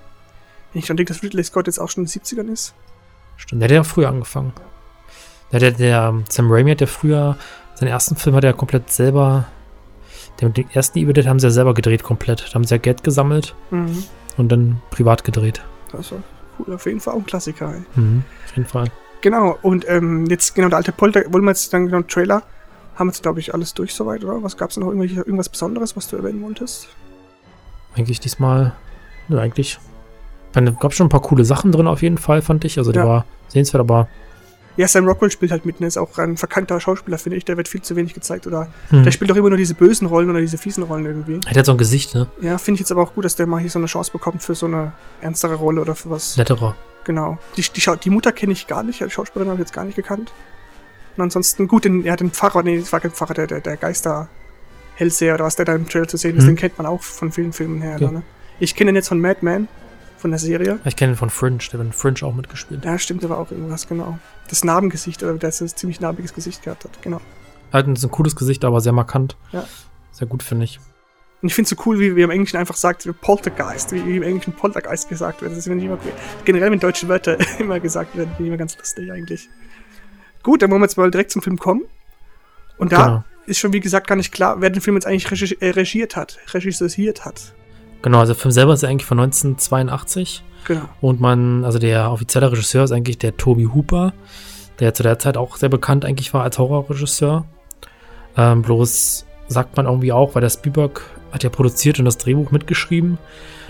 Wenn 0.73 0.79
ich 0.79 0.87
dann 0.87 0.97
denke, 0.97 1.13
dass 1.13 1.21
Ridley 1.23 1.43
Scott 1.43 1.67
jetzt 1.67 1.79
auch 1.79 1.89
schon 1.89 2.05
in 2.05 2.09
den 2.09 2.21
70ern 2.21 2.51
ist. 2.51 2.73
Stimmt, 3.37 3.61
der 3.61 3.67
hat 3.69 3.75
ja 3.75 3.83
früher 3.83 4.09
angefangen. 4.09 4.53
Der, 5.51 5.59
der, 5.59 5.71
der 5.71 6.13
Sam 6.29 6.49
Raimi 6.51 6.71
hat 6.71 6.81
ja 6.81 6.87
früher, 6.87 7.37
seinen 7.75 7.89
ersten 7.89 8.15
Film 8.15 8.35
hat 8.35 8.43
er 8.43 8.53
komplett 8.53 8.89
selber, 8.91 9.45
den, 10.39 10.53
den 10.53 10.69
ersten 10.71 10.97
Evil 10.99 11.13
Dead 11.13 11.27
haben 11.27 11.39
sie 11.39 11.47
ja 11.47 11.51
selber 11.51 11.73
gedreht 11.73 12.03
komplett. 12.03 12.47
Da 12.49 12.53
haben 12.53 12.63
sie 12.63 12.73
ja 12.75 12.77
Geld 12.79 13.03
gesammelt 13.03 13.53
Mhm. 13.69 14.03
und 14.37 14.49
dann 14.49 14.81
privat 14.91 15.23
gedreht. 15.23 15.61
Das 15.91 16.11
war 16.11 16.19
cool, 16.59 16.73
auf 16.73 16.85
jeden 16.85 17.01
Fall 17.01 17.13
auch 17.15 17.17
ein 17.19 17.25
Klassiker. 17.25 17.73
Ey. 17.73 17.81
Mhm, 17.95 18.23
auf 18.45 18.55
jeden 18.55 18.67
Fall. 18.69 18.85
Genau, 19.21 19.57
und 19.61 19.85
ähm, 19.89 20.25
jetzt 20.27 20.55
genau 20.55 20.69
der 20.69 20.77
alte 20.77 20.91
Polter, 20.93 21.21
wollen 21.33 21.43
wir 21.43 21.51
jetzt 21.51 21.71
dann 21.73 21.87
genau 21.87 22.01
Trailer, 22.03 22.43
haben 22.95 23.07
wir 23.07 23.11
jetzt 23.11 23.21
glaube 23.21 23.39
ich 23.39 23.53
alles 23.53 23.73
durch 23.73 23.93
soweit, 23.93 24.23
oder? 24.23 24.41
Was 24.41 24.55
gab 24.57 24.69
es 24.69 24.77
noch 24.77 24.87
irgendwelche, 24.87 25.17
irgendwas 25.19 25.49
Besonderes, 25.49 25.95
was 25.97 26.07
du 26.07 26.15
erwähnen 26.15 26.41
wolltest? 26.41 26.87
Eigentlich 27.95 28.19
diesmal, 28.21 28.73
nö, 29.27 29.37
eigentlich. 29.39 29.79
Da 30.53 30.61
gab 30.61 30.93
schon 30.93 31.05
ein 31.07 31.09
paar 31.09 31.21
coole 31.21 31.45
Sachen 31.45 31.71
drin 31.71 31.87
auf 31.87 32.01
jeden 32.01 32.17
Fall, 32.17 32.41
fand 32.41 32.65
ich. 32.65 32.77
Also 32.77 32.91
der 32.91 33.03
Ja. 33.03 33.09
war 33.09 33.25
sehenswert, 33.47 33.81
aber 33.81 34.07
Ja, 34.77 34.87
Sam 34.87 35.05
Rockwell 35.05 35.29
spielt 35.31 35.51
halt 35.51 35.65
mit, 35.65 35.81
ne? 35.81 35.87
ist 35.87 35.97
auch 35.97 36.17
ein 36.17 36.37
verkannter 36.37 36.79
Schauspieler, 36.79 37.17
finde 37.17 37.37
ich, 37.37 37.43
der 37.45 37.57
wird 37.57 37.67
viel 37.67 37.81
zu 37.81 37.95
wenig 37.97 38.13
gezeigt, 38.13 38.47
oder? 38.47 38.67
hm. 38.89 39.03
Der 39.03 39.11
spielt 39.11 39.29
doch 39.29 39.35
immer 39.35 39.49
nur 39.49 39.57
diese 39.57 39.73
bösen 39.75 40.07
Rollen 40.07 40.29
oder 40.29 40.39
diese 40.39 40.57
fiesen 40.57 40.83
Rollen 40.83 41.05
irgendwie. 41.05 41.39
er 41.45 41.55
hat 41.59 41.65
so 41.65 41.73
ein 41.73 41.77
Gesicht, 41.77 42.15
ne? 42.15 42.27
Ja, 42.41 42.57
finde 42.57 42.75
ich 42.75 42.79
jetzt 42.81 42.91
aber 42.91 43.01
auch 43.01 43.13
gut, 43.13 43.25
dass 43.25 43.35
der 43.35 43.47
mal 43.47 43.59
hier 43.59 43.69
so 43.69 43.79
eine 43.79 43.87
Chance 43.87 44.11
bekommt 44.13 44.41
für 44.43 44.55
so 44.55 44.65
eine 44.67 44.93
ernstere 45.21 45.55
Rolle 45.55 45.81
oder 45.81 45.93
für 45.93 46.09
was. 46.09 46.37
Netterer. 46.37 46.75
Genau. 47.03 47.37
Die, 47.57 47.61
die, 47.63 47.81
die 48.03 48.09
Mutter 48.09 48.31
kenne 48.31 48.53
ich 48.53 48.67
gar 48.67 48.83
nicht, 48.83 49.01
die 49.01 49.09
Schauspielerin 49.09 49.51
habe 49.51 49.61
ich 49.61 49.67
jetzt 49.67 49.73
gar 49.75 49.83
nicht 49.83 49.95
gekannt. 49.95 50.31
Und 51.17 51.23
ansonsten, 51.23 51.67
gut, 51.67 51.83
den, 51.83 52.05
er 52.05 52.13
hat 52.13 52.21
den 52.21 52.31
Pfarrer, 52.31 52.63
nee, 52.63 52.79
das 52.79 52.93
war 52.93 53.01
kein 53.01 53.11
Pfarrer, 53.11 53.33
der, 53.33 53.47
der, 53.47 53.59
der 53.59 53.75
Geister 53.75 54.29
Hellseher 54.95 55.33
oder 55.35 55.45
was 55.45 55.57
der 55.57 55.65
da 55.65 55.75
im 55.75 55.87
Trailer 55.89 56.07
zu 56.07 56.15
sehen 56.17 56.37
ist, 56.37 56.43
Mhm. 56.43 56.49
den 56.51 56.55
kennt 56.55 56.77
man 56.77 56.87
auch 56.87 57.01
von 57.01 57.31
vielen 57.33 57.51
Filmen 57.53 57.81
her. 57.81 57.97
Ja. 57.99 58.09
Ne? 58.11 58.21
Ich 58.59 58.75
kenne 58.75 58.91
ihn 58.91 58.95
jetzt 58.95 59.09
von 59.09 59.19
Madman, 59.19 59.67
von 60.21 60.31
der 60.31 60.39
Serie. 60.39 60.79
Ich 60.85 60.95
kenne 60.95 61.13
ihn 61.13 61.17
von 61.17 61.29
Fringe, 61.29 61.57
der 61.71 61.79
hat 61.79 61.85
in 61.87 61.93
Fringe 61.93 62.23
auch 62.23 62.33
mitgespielt. 62.33 62.85
Ja, 62.85 62.97
stimmt, 62.97 63.25
aber 63.25 63.37
auch 63.37 63.51
irgendwas, 63.51 63.87
genau. 63.87 64.17
Das 64.49 64.63
Narbengesicht, 64.63 65.23
oder 65.23 65.33
der 65.33 65.51
hat 65.51 65.59
ein 65.61 65.67
ziemlich 65.67 65.99
narbiges 65.99 66.33
Gesicht 66.33 66.63
gehabt 66.63 66.83
hat, 66.85 67.01
genau. 67.01 67.19
Er 67.71 67.79
hat 67.79 67.87
ein 67.87 67.97
ein 68.01 68.11
cooles 68.11 68.35
Gesicht, 68.35 68.63
aber 68.65 68.81
sehr 68.81 68.93
markant. 68.93 69.35
Ja. 69.51 69.65
Sehr 70.11 70.27
gut, 70.27 70.43
finde 70.43 70.65
ich. 70.65 70.79
Und 71.41 71.47
ich 71.47 71.55
finde 71.55 71.65
es 71.65 71.77
so 71.77 71.83
cool, 71.85 71.99
wie, 71.99 72.15
wie 72.15 72.21
im 72.21 72.29
Englischen 72.29 72.57
einfach 72.57 72.75
sagt, 72.75 73.05
wie 73.07 73.11
Poltergeist, 73.13 73.91
wie, 73.93 74.05
wie 74.05 74.17
im 74.17 74.23
Englischen 74.23 74.53
Poltergeist 74.53 75.09
gesagt 75.09 75.41
wird. 75.41 75.51
Das 75.51 75.57
ist 75.57 75.67
immer, 75.67 75.97
generell, 76.45 76.71
wenn 76.71 76.79
deutsche 76.79 77.07
Wörter 77.07 77.37
immer 77.59 77.79
gesagt 77.79 78.15
werden, 78.15 78.29
finde 78.29 78.43
ich 78.43 78.47
immer 78.49 78.57
ganz 78.57 78.77
lustig 78.77 79.11
eigentlich. 79.11 79.49
Gut, 80.43 80.61
dann 80.61 80.69
wollen 80.69 80.81
wir 80.81 80.85
jetzt 80.85 80.97
mal 80.97 81.09
direkt 81.09 81.31
zum 81.31 81.41
Film 81.41 81.57
kommen. 81.57 81.83
Und 82.77 82.91
da 82.91 83.05
Genau. 83.05 83.23
ist 83.47 83.59
schon, 83.59 83.73
wie 83.73 83.79
gesagt, 83.79 84.07
gar 84.07 84.15
nicht 84.15 84.31
klar, 84.31 84.61
wer 84.61 84.69
den 84.69 84.81
Film 84.81 84.95
jetzt 84.95 85.07
eigentlich 85.07 85.61
äh, 85.61 85.69
regiert 85.69 86.15
hat, 86.15 86.37
regisseur 86.53 86.89
hat. 87.21 87.53
Genau, 88.01 88.19
also 88.19 88.33
der 88.33 88.41
Film 88.41 88.51
selber 88.51 88.73
ist 88.73 88.83
ja 88.83 88.89
eigentlich 88.89 89.05
von 89.05 89.19
1982. 89.19 90.43
Genau. 90.65 90.81
Und 91.01 91.19
man, 91.19 91.65
also 91.65 91.79
der 91.79 92.11
offizielle 92.11 92.51
Regisseur 92.51 92.83
ist 92.83 92.91
eigentlich 92.91 93.17
der 93.17 93.37
Toby 93.37 93.65
Hooper, 93.65 94.13
der 94.79 94.93
zu 94.93 95.03
der 95.03 95.19
Zeit 95.19 95.37
auch 95.37 95.57
sehr 95.57 95.69
bekannt 95.69 96.05
eigentlich 96.05 96.33
war 96.33 96.43
als 96.43 96.57
Horrorregisseur. 96.57 97.45
Ähm, 98.37 98.61
bloß 98.61 99.25
sagt 99.47 99.77
man 99.77 99.85
irgendwie 99.85 100.11
auch, 100.11 100.35
weil 100.35 100.41
der 100.41 100.49
Spielberg 100.49 101.01
hat 101.31 101.43
ja 101.43 101.49
produziert 101.49 101.99
und 101.99 102.05
das 102.05 102.17
Drehbuch 102.17 102.51
mitgeschrieben, 102.51 103.17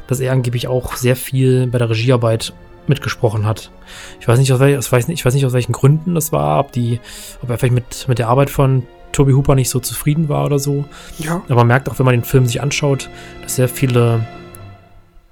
dass 0.08 0.20
er 0.20 0.32
angeblich 0.32 0.68
auch 0.68 0.96
sehr 0.96 1.16
viel 1.16 1.68
bei 1.68 1.78
der 1.78 1.90
Regiearbeit 1.90 2.54
mitgesprochen 2.88 3.46
hat. 3.46 3.72
Ich 4.20 4.28
weiß 4.28 4.40
nicht, 4.40 4.52
aus, 4.52 4.60
wel 4.60 4.78
ich 4.80 4.92
weiß 4.92 5.08
nicht, 5.08 5.20
ich 5.20 5.26
weiß 5.26 5.34
nicht, 5.34 5.46
aus 5.46 5.54
welchen 5.54 5.72
Gründen 5.72 6.16
das 6.16 6.32
war, 6.32 6.60
ob 6.60 6.72
die, 6.72 7.00
ob 7.42 7.50
er 7.50 7.58
vielleicht 7.58 7.74
mit, 7.74 8.08
mit 8.08 8.20
der 8.20 8.28
Arbeit 8.28 8.50
von 8.50 8.84
Toby 9.12 9.34
Hooper 9.34 9.56
nicht 9.56 9.70
so 9.70 9.80
zufrieden 9.80 10.30
war 10.30 10.46
oder 10.46 10.60
so. 10.60 10.86
Ja. 11.18 11.42
Aber 11.46 11.56
man 11.56 11.68
merkt 11.68 11.90
auch, 11.90 12.00
wenn 12.00 12.06
man 12.06 12.14
den 12.14 12.24
Film 12.24 12.46
sich 12.46 12.62
anschaut, 12.62 13.10
dass 13.44 13.56
sehr 13.56 13.70
viele, 13.70 14.26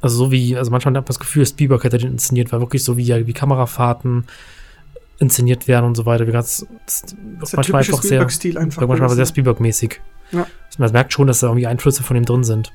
also 0.01 0.17
so 0.17 0.31
wie, 0.31 0.57
also 0.57 0.71
manchmal 0.71 0.91
hat 0.91 0.95
man 0.95 1.05
das 1.05 1.19
Gefühl, 1.19 1.45
Spielberg 1.45 1.83
hätte 1.83 1.97
den 1.97 2.11
inszeniert, 2.11 2.51
weil 2.51 2.59
wirklich 2.59 2.83
so 2.83 2.97
wie, 2.97 3.07
wie 3.27 3.33
Kamerafahrten 3.33 4.25
inszeniert 5.19 5.67
werden 5.67 5.85
und 5.85 5.95
so 5.95 6.05
weiter. 6.05 6.27
Wie 6.27 6.31
ganz, 6.31 6.65
das 6.85 7.03
ist 7.41 7.55
manchmal 7.55 7.81
einfach 7.81 8.01
sehr, 8.01 8.21
einfach. 8.21 8.87
manchmal 8.87 9.03
aber 9.03 9.15
sehr. 9.15 9.25
Spielberg-mäßig. 9.25 9.99
Ja. 10.31 10.41
Also 10.67 10.77
man 10.77 10.91
merkt 10.91 11.13
schon, 11.13 11.27
dass 11.27 11.39
da 11.39 11.47
irgendwie 11.47 11.67
Einflüsse 11.67 12.03
von 12.03 12.15
ihm 12.15 12.25
drin 12.25 12.43
sind. 12.43 12.71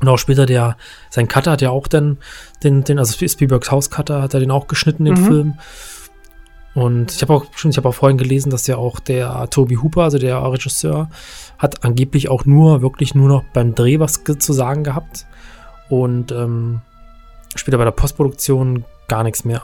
Und 0.00 0.08
auch 0.08 0.18
später 0.18 0.46
der, 0.46 0.76
sein 1.10 1.28
Cutter 1.28 1.52
hat 1.52 1.62
ja 1.62 1.70
auch 1.70 1.88
dann 1.88 2.18
den, 2.62 2.84
den, 2.84 2.98
also 2.98 3.26
Spielbergs 3.26 3.70
Hauscutter 3.70 4.22
hat 4.22 4.34
er 4.34 4.40
den 4.40 4.50
auch 4.50 4.66
geschnitten, 4.68 5.04
den 5.04 5.14
Mhm. 5.14 5.26
Film. 5.26 5.54
Und 6.74 7.12
ich 7.14 7.22
habe 7.22 7.32
auch 7.32 7.46
schon, 7.54 7.70
ich 7.70 7.76
habe 7.76 7.88
auch 7.88 7.94
vorhin 7.94 8.18
gelesen, 8.18 8.50
dass 8.50 8.66
ja 8.66 8.76
auch 8.76 8.98
der 8.98 9.48
Toby 9.50 9.76
Hooper, 9.76 10.02
also 10.02 10.18
der 10.18 10.42
Regisseur, 10.42 11.08
hat 11.58 11.84
angeblich 11.84 12.28
auch 12.28 12.44
nur, 12.46 12.82
wirklich 12.82 13.14
nur 13.14 13.28
noch 13.28 13.44
beim 13.52 13.74
Dreh 13.76 14.00
was 14.00 14.22
zu 14.24 14.52
sagen 14.52 14.82
gehabt. 14.82 15.26
Und 15.88 16.32
ähm, 16.32 16.80
später 17.54 17.78
bei 17.78 17.84
der 17.84 17.92
Postproduktion 17.92 18.84
gar 19.06 19.22
nichts 19.22 19.44
mehr. 19.44 19.62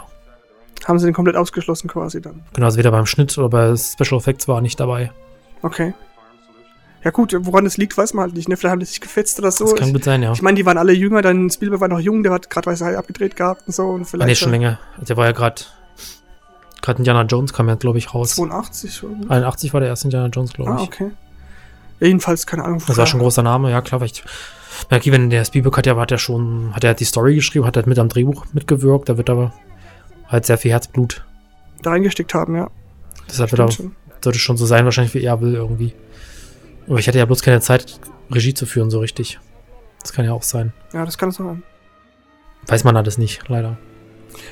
Haben 0.87 0.99
sie 0.99 1.07
den 1.07 1.15
komplett 1.15 1.37
ausgeschlossen 1.37 1.89
quasi 1.89 2.23
dann. 2.23 2.43
Genau, 2.55 2.67
also 2.67 2.79
weder 2.79 2.91
beim 2.93 3.07
Schnitt 3.07 3.37
oder 3.39 3.49
bei 3.49 3.77
Special 3.77 4.19
Effects 4.19 4.47
war 4.49 4.59
er 4.59 4.61
nicht 4.63 4.79
dabei. 4.79 5.11
Okay. 5.63 5.93
Ja 7.03 7.11
gut, 7.11 7.35
woran 7.41 7.65
das 7.65 7.77
liegt, 7.77 7.97
weiß 7.97 8.15
man 8.15 8.25
halt 8.25 8.35
nicht. 8.35 8.49
Ne? 8.49 8.57
Vielleicht 8.57 8.73
haben 8.73 8.81
die 8.81 8.87
sich 8.87 9.01
gefetzt 9.01 9.39
oder 9.39 9.51
so. 9.51 9.65
Das 9.65 9.75
kann 9.75 9.89
Ich- 9.89 9.95
gut 9.95 10.05
sein, 10.05 10.23
ja. 10.23 10.33
Ich 10.33 10.43
meine, 10.43 10.57
die 10.57 10.65
waren 10.67 10.79
alle 10.79 10.93
jünger, 10.93 11.23
dann 11.23 11.51
Spielberg 11.51 11.81
war 11.81 11.89
noch 11.89 11.99
jung, 11.99 12.23
der 12.23 12.33
hat 12.33 12.51
gerade 12.51 12.67
Weiße 12.71 12.85
Hai 12.85 12.97
abgedreht 12.99 13.37
gehabt 13.37 13.63
und 13.67 13.75
so. 13.75 13.85
Und 13.89 14.03
Ah, 14.03 14.05
vielleicht 14.05 14.29
nee, 14.29 14.35
schon 14.35 14.51
länger. 14.53 14.79
Der 14.99 15.17
war 15.17 15.25
ja 15.27 15.33
gerade, 15.33 15.63
gerade 16.83 16.99
Indiana 16.99 17.23
Jones 17.23 17.53
kam 17.53 17.69
ja, 17.69 17.75
glaube 17.75 17.99
ich, 17.99 18.15
raus. 18.15 18.35
82 18.37 19.03
oder? 19.05 19.31
81 19.31 19.73
war 19.73 19.81
der 19.81 19.89
erste 19.91 20.07
Indiana 20.09 20.29
Jones, 20.29 20.53
glaube 20.53 20.71
Ah, 20.73 20.77
ich. 20.83 20.89
okay. 20.89 21.11
Ja, 22.01 22.07
jedenfalls, 22.07 22.47
keine 22.47 22.65
Ahnung. 22.65 22.83
Das 22.87 22.97
war 22.97 23.07
schon 23.07 23.21
ein 23.21 23.23
großer 23.23 23.43
Name, 23.43 23.71
ja 23.71 23.81
klar. 23.83 24.01
weil 24.01 24.07
Ich, 24.09 24.23
merke, 24.91 25.13
wenn 25.13 25.29
der 25.31 25.45
Spielberg 25.45 25.77
hat 25.77 25.87
ja, 25.87 25.97
hat 25.97 26.11
ja 26.11 26.19
schon, 26.19 26.75
hat 26.75 26.85
er 26.85 26.95
die 26.95 27.05
Story 27.05 27.35
geschrieben, 27.35 27.67
hat 27.67 27.77
halt 27.77 27.87
mit 27.87 27.99
am 27.99 28.09
Drehbuch 28.09 28.47
mitgewirkt, 28.53 29.09
da 29.09 29.17
wird 29.19 29.29
aber 29.31 29.53
halt 30.29 30.47
sehr 30.47 30.57
viel 30.59 30.71
Herzblut. 30.71 31.25
Da 31.83 31.91
reingesteckt 31.91 32.33
haben, 32.35 32.57
ja. 32.57 32.71
Deshalb 33.29 33.53
wird 33.53 33.61
er, 33.61 33.71
schon. 33.71 33.95
sollte 34.23 34.39
schon 34.39 34.57
so 34.57 34.67
sein, 34.67 34.85
wahrscheinlich 34.85 35.15
wie 35.15 35.23
er 35.23 35.41
will 35.41 35.55
irgendwie. 35.55 35.93
Aber 36.89 36.99
ich 36.99 37.07
hatte 37.07 37.19
ja 37.19 37.25
bloß 37.27 37.43
keine 37.43 37.61
Zeit, 37.61 38.01
Regie 38.31 38.55
zu 38.55 38.65
führen, 38.67 38.91
so 38.91 38.99
richtig. 39.01 39.39
Das 40.01 40.13
kann 40.13 40.25
ja 40.25 40.33
auch 40.33 40.43
sein. 40.43 40.73
Ja, 40.93 41.05
das 41.05 41.19
kann 41.19 41.29
es 41.29 41.37
sein. 41.37 41.63
Weiß 42.67 42.85
man 42.85 42.97
alles 42.97 43.19
nicht, 43.19 43.49
leider. 43.49 43.77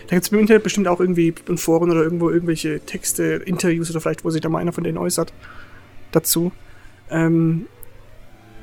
Da 0.09 0.17
gibt 0.17 0.25
es 0.27 0.33
im 0.33 0.39
Internet 0.39 0.63
bestimmt 0.63 0.89
auch 0.89 1.01
irgendwie 1.01 1.35
in 1.49 1.59
Foren 1.59 1.91
oder 1.91 2.03
irgendwo 2.03 2.31
irgendwelche 2.31 2.81
Texte, 2.81 3.43
Interviews 3.45 3.91
oder 3.91 4.01
vielleicht, 4.01 4.25
wo 4.25 4.31
sich 4.31 4.41
da 4.41 4.49
mal 4.49 4.59
einer 4.59 4.73
von 4.73 4.85
denen 4.85 4.99
äußert 4.99 5.33
dazu. 6.13 6.53
Ähm, 7.11 7.67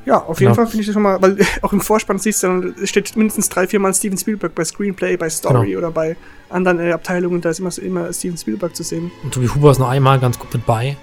ja, 0.05 0.21
auf 0.21 0.39
jeden 0.39 0.51
Genau. 0.53 0.55
Fall 0.55 0.67
finde 0.67 0.81
ich 0.81 0.87
das 0.87 0.93
schon 0.93 1.01
mal, 1.03 1.19
weil 1.21 1.37
auch 1.63 1.73
im 1.73 1.81
Vorspann 1.81 2.19
siehst 2.19 2.43
du, 2.43 2.47
dann 2.47 2.75
es 2.81 2.89
steht 2.89 3.15
mindestens 3.15 3.49
drei, 3.49 3.67
vier 3.67 3.79
Mal 3.79 3.93
Steven 3.93 4.17
Spielberg 4.17 4.53
bei 4.53 4.63
Screenplay, 4.63 5.17
bei 5.17 5.29
Story 5.29 5.67
Genau. 5.69 5.79
oder 5.79 5.91
bei 5.91 6.15
anderen 6.49 6.79
äh, 6.79 6.91
Abteilungen, 6.91 7.41
da 7.41 7.49
ist 7.49 7.59
immer, 7.59 7.75
immer 7.79 8.13
Steven 8.13 8.37
Spielberg 8.37 8.75
zu 8.75 8.83
sehen. 8.83 9.11
Und 9.23 9.33
Toby 9.33 9.47
Huber 9.47 9.71
ist 9.71 9.79
noch 9.79 9.89
einmal 9.89 10.19
ganz 10.19 10.37
gut 10.37 10.53
mit 10.53 10.65
bei 10.65 10.95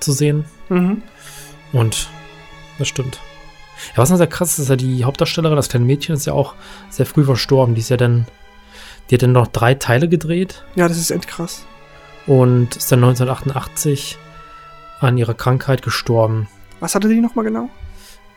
zu 0.00 0.12
sehen. 0.12 0.44
Mhm. 0.70 1.02
Und 1.72 2.08
das 2.78 2.88
stimmt. 2.88 3.20
Ja, 3.92 3.98
was 3.98 4.10
noch 4.10 4.16
sehr 4.16 4.26
krass 4.26 4.52
ist, 4.54 4.58
ist 4.60 4.68
ja 4.70 4.76
die 4.76 5.04
Hauptdarstellerin, 5.04 5.54
das 5.56 5.68
kleine 5.68 5.84
Mädchen, 5.84 6.14
ist 6.14 6.26
ja 6.26 6.32
auch 6.32 6.54
sehr 6.88 7.04
früh 7.06 7.24
verstorben. 7.24 7.74
Die 7.74 7.80
ist 7.80 7.90
ja 7.90 7.96
dann, 7.98 8.26
die 9.10 9.14
hat 9.14 9.22
dann 9.22 9.32
noch 9.32 9.46
drei 9.48 9.74
Teile 9.74 10.08
gedreht 10.08 10.64
Ja, 10.74 10.88
das 10.88 10.98
ist 10.98 11.10
endkrass. 11.10 11.64
und 12.26 12.76
ist 12.76 12.90
dann 12.92 13.00
1988 13.04 14.18
an 15.00 15.16
ihrer 15.16 15.34
Krankheit 15.34 15.82
gestorben. 15.82 16.48
Was 16.80 16.94
hatte 16.94 17.08
die 17.08 17.20
nochmal 17.20 17.44
genau? 17.44 17.68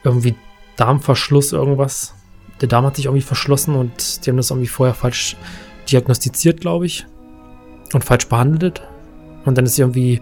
Irgendwie 0.04 0.36
Darmverschluss, 0.78 1.52
irgendwas. 1.52 2.14
Der 2.62 2.68
Darm 2.68 2.86
hat 2.86 2.96
sich 2.96 3.06
irgendwie 3.06 3.24
verschlossen 3.24 3.76
und 3.76 4.26
die 4.26 4.30
haben 4.30 4.38
das 4.38 4.50
irgendwie 4.52 4.68
vorher 4.68 4.94
falsch 4.96 5.36
diagnostiziert, 5.90 6.62
glaube 6.62 6.86
ich. 6.86 7.06
Und 7.94 8.04
falsch 8.04 8.28
behandelt. 8.28 8.82
Und 9.46 9.58
dann 9.58 9.66
ist 9.66 9.76
sie 9.76 9.82
irgendwie 9.82 10.22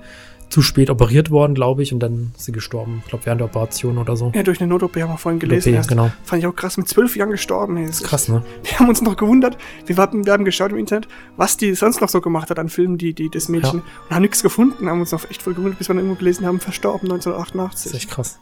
zu 0.49 0.61
spät 0.61 0.89
operiert 0.89 1.29
worden, 1.29 1.53
glaube 1.53 1.83
ich, 1.83 1.93
und 1.93 1.99
dann 1.99 2.31
ist 2.35 2.45
sie 2.45 2.51
gestorben. 2.51 3.01
Ich 3.03 3.09
glaube, 3.09 3.25
während 3.25 3.39
der 3.41 3.45
Operation 3.47 3.97
oder 3.97 4.15
so. 4.15 4.31
Ja, 4.35 4.43
durch 4.43 4.59
eine 4.59 4.67
Not-OP 4.67 4.95
haben 4.97 5.11
wir 5.11 5.17
vorhin 5.17 5.39
gelesen. 5.39 5.77
OP, 5.77 5.87
genau. 5.87 6.11
Fand 6.23 6.41
ich 6.41 6.47
auch 6.47 6.55
krass, 6.55 6.77
mit 6.77 6.87
zwölf 6.87 7.15
Jahren 7.15 7.29
gestorben. 7.31 7.77
Ey. 7.77 7.85
Ist 7.85 8.03
krass, 8.03 8.27
ne? 8.27 8.43
Wir 8.63 8.79
haben 8.79 8.89
uns 8.89 9.01
noch 9.01 9.15
gewundert, 9.15 9.57
wir 9.85 9.95
haben, 9.97 10.25
wir 10.25 10.33
haben 10.33 10.45
geschaut 10.45 10.71
im 10.71 10.77
Internet, 10.77 11.07
was 11.37 11.57
die 11.57 11.75
sonst 11.75 12.01
noch 12.01 12.09
so 12.09 12.19
gemacht 12.19 12.49
hat 12.49 12.59
an 12.59 12.69
Filmen, 12.69 12.97
die, 12.97 13.13
die 13.13 13.29
das 13.29 13.47
Mädchen, 13.47 13.81
und 13.81 14.15
haben 14.15 14.21
nichts 14.23 14.41
gefunden, 14.41 14.89
haben 14.89 14.99
uns 14.99 15.11
noch 15.11 15.29
echt 15.29 15.41
voll 15.43 15.53
gewundert, 15.53 15.77
bis 15.77 15.87
wir 15.87 15.93
dann 15.93 16.03
irgendwo 16.03 16.17
gelesen 16.17 16.45
haben, 16.45 16.59
verstorben 16.59 17.09
Das 17.09 17.19
ist 17.19 17.27
1988. 17.27 17.93
echt 17.93 18.09
krass. 18.09 18.39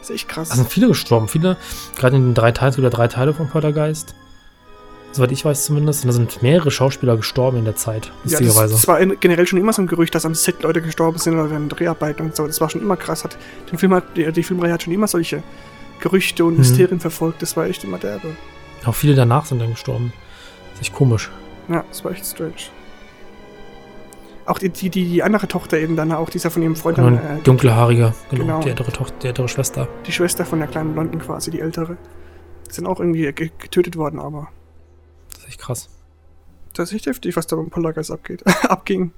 Das 0.00 0.10
ist 0.10 0.14
echt 0.16 0.28
krass. 0.28 0.48
Da 0.48 0.56
sind 0.56 0.68
viele 0.70 0.88
gestorben. 0.88 1.28
Viele, 1.28 1.56
gerade 1.96 2.16
in 2.16 2.22
den 2.22 2.34
drei 2.34 2.52
Teilen, 2.52 2.70
es 2.70 2.76
gibt 2.76 2.84
ja 2.84 2.90
drei 2.90 3.08
Teile 3.08 3.34
von 3.34 3.48
Poltergeist. 3.48 4.14
Soweit 5.12 5.32
ich 5.32 5.44
weiß 5.44 5.64
zumindest. 5.64 6.04
Und 6.04 6.08
da 6.08 6.12
sind 6.12 6.40
mehrere 6.42 6.70
Schauspieler 6.70 7.16
gestorben 7.16 7.58
in 7.58 7.64
der 7.64 7.74
Zeit, 7.76 8.06
ja, 8.06 8.12
das, 8.22 8.32
lustigerweise. 8.40 8.74
das 8.74 8.86
war 8.88 9.04
generell 9.04 9.46
schon 9.46 9.58
immer 9.58 9.72
so 9.72 9.82
ein 9.82 9.86
Gerücht, 9.88 10.14
dass 10.14 10.24
am 10.24 10.34
Set 10.34 10.62
Leute 10.62 10.80
gestorben 10.82 11.18
sind 11.18 11.34
oder 11.34 11.50
während 11.50 11.76
Dreharbeiten 11.78 12.26
und 12.26 12.36
so. 12.36 12.46
Das 12.46 12.60
war 12.60 12.70
schon 12.70 12.80
immer 12.80 12.96
krass. 12.96 13.24
Hat, 13.24 13.36
den 13.72 13.78
Film 13.78 13.92
hat, 13.94 14.16
die, 14.16 14.30
die 14.30 14.42
Filmreihe 14.42 14.72
hat 14.72 14.82
schon 14.84 14.92
immer 14.92 15.08
solche 15.08 15.42
Gerüchte 16.00 16.44
und 16.44 16.52
Mhm. 16.52 16.58
Mysterien 16.58 17.00
verfolgt. 17.00 17.42
Das 17.42 17.56
war 17.56 17.66
echt 17.66 17.82
immer 17.84 17.98
derbe. 17.98 18.36
Auch 18.84 18.94
viele 18.94 19.14
danach 19.14 19.44
sind 19.46 19.58
dann 19.60 19.70
gestorben. 19.70 20.12
Das 20.70 20.80
ist 20.80 20.86
echt 20.88 20.94
komisch. 20.94 21.30
Ja, 21.68 21.84
das 21.88 22.04
war 22.04 22.12
echt 22.12 22.24
strange. 22.24 22.52
Auch 24.46 24.58
die, 24.58 24.70
die, 24.70 24.90
die 24.90 25.22
andere 25.22 25.46
Tochter 25.46 25.78
eben 25.78 25.96
dann, 25.96 26.10
auch 26.12 26.30
dieser 26.30 26.50
von 26.50 26.62
ihrem 26.62 26.74
Freund, 26.74 26.96
Genau, 26.96 27.10
dann, 27.10 27.38
äh, 27.38 27.42
dunkelhaariger, 27.42 28.14
genau, 28.30 28.42
genau. 28.44 28.60
Die 28.60 28.70
ältere 28.70 28.90
Tochter, 28.90 29.14
die 29.22 29.26
ältere 29.28 29.48
Schwester. 29.48 29.86
die 30.06 30.12
Schwester 30.12 30.44
von 30.44 30.58
der 30.58 30.66
kleinen 30.68 30.92
Blonden 30.94 31.18
quasi, 31.20 31.50
die 31.50 31.60
ältere. 31.60 31.96
Die 32.68 32.72
sind 32.74 32.86
auch 32.86 32.98
irgendwie 33.00 33.30
ge 33.32 33.50
getötet 33.58 33.96
worden, 33.96 34.18
aber 34.18 34.48
echt 35.50 35.60
krass. 35.60 35.88
das 36.74 36.90
ist 36.90 36.96
echt 36.96 37.06
heftig, 37.06 37.36
was 37.36 37.46
da 37.46 37.56
beim 37.56 37.70
Poltergeist 37.70 38.10
abgeht, 38.10 38.42
abging. 38.68 39.12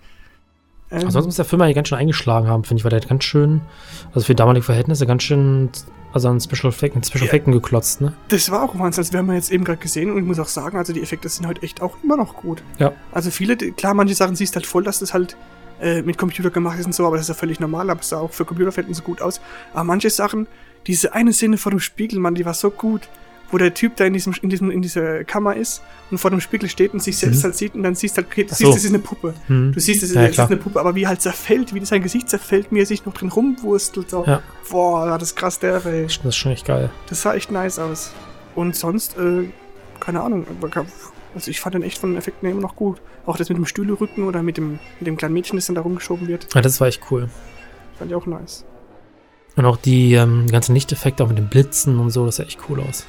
Ähm, 0.90 1.06
Ansonsten 1.06 1.28
muss 1.28 1.36
der 1.36 1.44
Film 1.46 1.62
eigentlich 1.62 1.76
ganz 1.76 1.88
schön 1.88 1.98
eingeschlagen 1.98 2.48
haben, 2.48 2.64
finde 2.64 2.80
ich, 2.80 2.84
weil 2.84 2.90
der 2.90 3.00
hat 3.00 3.08
ganz 3.08 3.24
schön, 3.24 3.62
also 4.14 4.26
für 4.26 4.34
damalige 4.34 4.64
Verhältnisse 4.64 5.06
ganz 5.06 5.22
schön, 5.22 5.70
also 6.12 6.28
an 6.28 6.38
Special 6.40 6.70
Effects, 6.70 6.94
mit 6.94 7.06
Special 7.06 7.22
Ja. 7.24 7.28
Effecten 7.28 7.52
geklotzt, 7.52 8.02
ne? 8.02 8.12
Das 8.28 8.50
war 8.50 8.62
auch 8.62 8.78
Wahnsinn. 8.78 9.10
Wir 9.10 9.18
haben 9.20 9.28
ja 9.28 9.34
jetzt 9.34 9.50
eben 9.50 9.64
gerade 9.64 9.78
gesehen 9.78 10.10
und 10.10 10.18
ich 10.18 10.24
muss 10.24 10.38
auch 10.38 10.48
sagen, 10.48 10.76
also 10.76 10.92
die 10.92 11.00
Effekte 11.02 11.28
sind 11.30 11.46
heute 11.46 11.62
echt 11.62 11.80
auch 11.80 11.96
immer 12.02 12.18
noch 12.18 12.36
gut. 12.36 12.62
Ja. 12.78 12.92
Also 13.12 13.30
viele, 13.30 13.56
klar, 13.56 13.94
manche 13.94 14.14
Sachen 14.14 14.36
siehst 14.36 14.54
halt 14.54 14.66
voll, 14.66 14.84
dass 14.84 14.98
das 14.98 15.14
halt 15.14 15.36
äh, 15.80 16.02
mit 16.02 16.18
Computer 16.18 16.50
gemacht 16.50 16.78
ist 16.78 16.84
und 16.84 16.94
so, 16.94 17.06
aber 17.06 17.16
das 17.16 17.24
ist 17.24 17.28
ja 17.28 17.34
völlig 17.34 17.58
normal, 17.58 17.88
aber 17.88 18.00
es 18.00 18.10
sah 18.10 18.18
auch 18.18 18.30
für 18.32 18.44
Computerverhältnisse 18.44 19.00
gut 19.02 19.22
aus. 19.22 19.40
Aber 19.72 19.84
manche 19.84 20.10
Sachen, 20.10 20.46
diese 20.86 21.14
eine 21.14 21.32
Szene 21.32 21.56
vor 21.56 21.70
dem 21.70 21.80
Spiegel, 21.80 22.18
Mann, 22.18 22.34
die 22.34 22.44
war 22.44 22.52
so 22.54 22.70
gut, 22.70 23.08
wo 23.52 23.58
der 23.58 23.72
Typ 23.74 23.94
da 23.96 24.04
in 24.06 24.12
diesem, 24.14 24.34
in 24.42 24.48
diesem, 24.50 24.70
in 24.70 24.82
dieser 24.82 25.22
Kammer 25.22 25.54
ist 25.54 25.82
und 26.10 26.18
vor 26.18 26.30
dem 26.30 26.40
Spiegel 26.40 26.68
steht 26.68 26.92
und 26.94 27.00
sich 27.02 27.16
selbst 27.18 27.38
Mhm. 27.38 27.42
halt 27.44 27.54
sieht 27.56 27.74
und 27.76 27.82
dann 27.84 27.94
siehst 27.94 28.16
halt, 28.16 28.26
okay, 28.26 28.42
du 28.42 28.48
siehst, 28.48 28.60
so. 28.62 28.72
das 28.72 28.82
ist 28.82 28.88
eine 28.90 28.98
Puppe. 28.98 29.34
Hm. 29.46 29.70
Du 29.72 29.78
siehst, 29.80 30.02
das 30.02 30.08
ist, 30.10 30.16
Ja, 30.16 30.22
das 30.22 30.32
ist 30.32 30.38
eine 30.40 30.56
Puppe, 30.56 30.80
aber 30.80 30.94
wie 30.96 31.06
halt 31.06 31.20
zerfällt, 31.22 31.72
wie 31.74 31.84
sein 31.84 32.02
Gesicht 32.02 32.28
zerfällt, 32.28 32.66
wie 32.72 32.80
er 32.80 32.86
sich 32.86 33.04
noch 33.06 33.14
drin 33.14 33.28
rumwurstelt. 33.28 34.10
So. 34.10 34.24
Ja. 34.26 34.42
Boah, 34.70 35.18
das 35.18 35.28
ist 35.30 35.36
krass 35.36 35.58
der, 35.60 35.84
ey. 35.86 36.06
Das 36.06 36.18
ist 36.24 36.36
schon 36.36 36.50
echt 36.52 36.66
geil. 36.66 36.90
Das 37.08 37.22
sah 37.22 37.34
echt 37.34 37.52
nice 37.52 37.78
aus. 37.78 38.12
Und 38.56 38.74
sonst, 38.74 39.16
äh, 39.18 39.44
keine 40.00 40.22
Ahnung. 40.22 40.46
Also 41.34 41.50
ich 41.50 41.60
fand 41.60 41.74
den 41.74 41.82
echt 41.82 41.98
von 41.98 42.10
den 42.10 42.18
Effekten 42.18 42.48
immer 42.48 42.60
noch 42.60 42.74
gut. 42.76 43.00
Auch 43.24 43.36
das 43.36 43.48
mit 43.48 43.56
dem 43.58 43.66
Stühlerücken 43.66 44.24
oder 44.24 44.42
mit 44.42 44.56
dem, 44.56 44.78
mit 44.98 45.06
dem 45.06 45.16
kleinen 45.16 45.34
Mädchen, 45.34 45.56
das 45.56 45.66
dann 45.66 45.76
da 45.76 45.82
rumgeschoben 45.82 46.26
wird, 46.26 46.48
Ja, 46.54 46.60
das 46.60 46.80
war 46.80 46.88
echt 46.88 47.02
cool. 47.10 47.28
fand 47.98 48.10
ich 48.10 48.14
auch 48.16 48.26
nice. 48.26 48.64
Und 49.54 49.64
auch 49.66 49.76
die 49.76 50.14
ähm, 50.14 50.46
ganzen 50.50 50.74
Lichteffekte, 50.74 51.22
auch 51.22 51.28
mit 51.28 51.36
den 51.38 51.48
Blitzen 51.48 51.98
und 51.98 52.10
so, 52.10 52.24
das 52.26 52.36
sah 52.36 52.44
echt 52.44 52.58
cool 52.68 52.80
aus. 52.80 53.06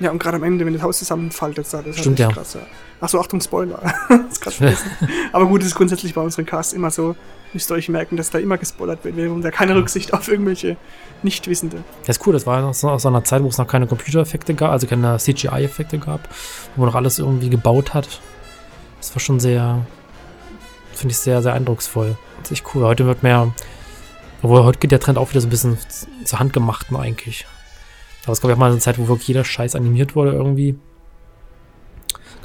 Ja, 0.00 0.10
und 0.10 0.18
gerade 0.18 0.36
am 0.36 0.42
Ende, 0.42 0.66
wenn 0.66 0.72
das 0.72 0.82
Haus 0.82 0.98
zusammenfaltet, 0.98 1.66
sah 1.66 1.82
das 1.82 1.96
Stimmt, 1.98 2.18
halt 2.20 2.30
echt 2.30 2.36
ja. 2.36 2.42
krass. 2.42 2.54
Ja. 2.54 2.60
Achso, 3.00 3.20
Achtung, 3.20 3.40
Spoiler. 3.40 3.80
das 4.08 4.32
ist 4.32 4.40
krass 4.40 4.54
vergessen. 4.54 4.90
Aber 5.32 5.46
gut, 5.46 5.60
das 5.60 5.68
ist 5.68 5.74
grundsätzlich 5.74 6.14
bei 6.14 6.20
unseren 6.20 6.46
Casts 6.46 6.72
immer 6.72 6.90
so. 6.90 7.16
Müsst 7.52 7.70
ihr 7.70 7.74
euch 7.74 7.88
merken, 7.88 8.16
dass 8.16 8.30
da 8.30 8.38
immer 8.38 8.58
gespoilert 8.58 9.04
wird. 9.04 9.16
Wir 9.16 9.30
haben 9.30 9.42
da 9.42 9.50
keine 9.50 9.76
Rücksicht 9.76 10.12
auf 10.12 10.26
irgendwelche 10.28 10.76
Nichtwissende. 11.22 11.84
Das 12.06 12.16
ist 12.16 12.26
cool, 12.26 12.32
das 12.32 12.46
war 12.46 12.60
noch 12.60 12.74
so 12.74 12.88
aus 12.90 13.02
so 13.02 13.08
einer 13.08 13.22
Zeit, 13.22 13.42
wo 13.42 13.48
es 13.48 13.58
noch 13.58 13.68
keine 13.68 13.86
Computereffekte 13.86 14.54
gab, 14.54 14.70
also 14.70 14.86
keine 14.86 15.18
CGI-Effekte 15.18 15.98
gab, 15.98 16.28
wo 16.74 16.80
man 16.80 16.88
noch 16.88 16.96
alles 16.96 17.18
irgendwie 17.18 17.50
gebaut 17.50 17.94
hat. 17.94 18.20
Das 18.98 19.14
war 19.14 19.20
schon 19.20 19.38
sehr, 19.38 19.86
finde 20.94 21.12
ich 21.12 21.18
sehr, 21.18 21.42
sehr 21.42 21.52
eindrucksvoll. 21.52 22.16
Das 22.40 22.50
ist 22.50 22.58
echt 22.58 22.74
cool. 22.74 22.84
Heute 22.84 23.06
wird 23.06 23.22
mehr, 23.22 23.52
obwohl 24.42 24.64
heute 24.64 24.78
geht 24.78 24.90
der 24.90 25.00
Trend 25.00 25.18
auch 25.18 25.30
wieder 25.30 25.40
so 25.40 25.46
ein 25.46 25.50
bisschen 25.50 25.78
zur 26.24 26.40
Handgemachten 26.40 26.96
eigentlich. 26.96 27.46
Aber 28.24 28.32
es 28.32 28.40
gab 28.40 28.50
ja 28.50 28.56
mal 28.56 28.70
eine 28.70 28.80
Zeit, 28.80 28.98
wo 28.98 29.08
wirklich 29.08 29.28
jeder 29.28 29.44
Scheiß 29.44 29.74
animiert 29.76 30.14
wurde 30.16 30.32
irgendwie. 30.32 30.76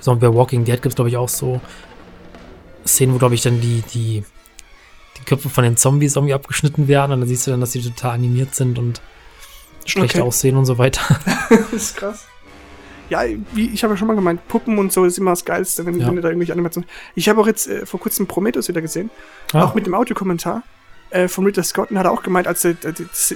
So 0.02 0.16
bei 0.16 0.34
Walking 0.34 0.64
Dead 0.66 0.76
gibt 0.82 0.88
es, 0.88 0.96
glaube 0.96 1.10
ich, 1.10 1.18
auch 1.18 1.30
so 1.30 1.60
Szenen, 2.86 3.14
wo, 3.14 3.18
glaube 3.18 3.36
ich, 3.36 3.42
dann 3.42 3.60
die, 3.62 3.84
die, 3.94 4.24
die 5.18 5.24
Köpfe 5.26 5.50
von 5.50 5.64
den 5.64 5.78
Zombies 5.78 6.16
irgendwie 6.16 6.34
abgeschnitten 6.34 6.88
werden 6.88 7.12
und 7.14 7.20
dann 7.22 7.30
siehst 7.30 7.46
du 7.48 7.52
dann, 7.52 7.60
dass 7.62 7.72
die 7.72 7.82
total 7.82 8.12
animiert 8.16 8.56
sind 8.56 8.80
und 8.80 9.02
schlecht 9.86 10.16
Okay. 10.16 10.24
aussehen 10.24 10.56
und 10.56 10.66
so 10.66 10.78
weiter. 10.78 11.02
das 11.50 11.74
ist 11.74 11.98
krass. 11.98 12.26
Ja, 13.10 13.22
wie 13.54 13.70
ich 13.74 13.84
habe 13.84 13.94
ja 13.94 13.98
schon 13.98 14.08
mal 14.08 14.14
gemeint, 14.16 14.48
Puppen 14.48 14.78
und 14.78 14.94
so 14.94 15.04
ist 15.04 15.18
immer 15.18 15.32
das 15.32 15.44
Geilste, 15.44 15.86
wenn, 15.86 16.00
Ja. 16.00 16.08
wenn 16.08 16.16
du 16.16 16.22
da 16.22 16.30
irgendwelche 16.30 16.54
Animationen. 16.54 16.88
Ich 17.16 17.28
habe 17.28 17.42
auch 17.42 17.48
jetzt 17.48 17.68
äh, 17.68 17.86
vor 17.86 18.00
kurzem 18.00 18.28
Prometheus 18.28 18.68
wieder 18.68 18.82
gesehen, 18.82 19.10
Ah. 19.52 19.64
auch 19.64 19.74
mit 19.74 19.86
dem 19.88 19.96
Audiokommentar 19.96 20.62
äh, 21.12 21.28
von 21.28 21.46
Ridley 21.46 21.64
Scott 21.64 21.92
und 21.92 21.98
hat 22.00 22.06
auch 22.06 22.22
gemeint, 22.24 22.48
als 22.48 22.62
da 22.62 22.74
gibt 22.74 23.16
es 23.16 23.30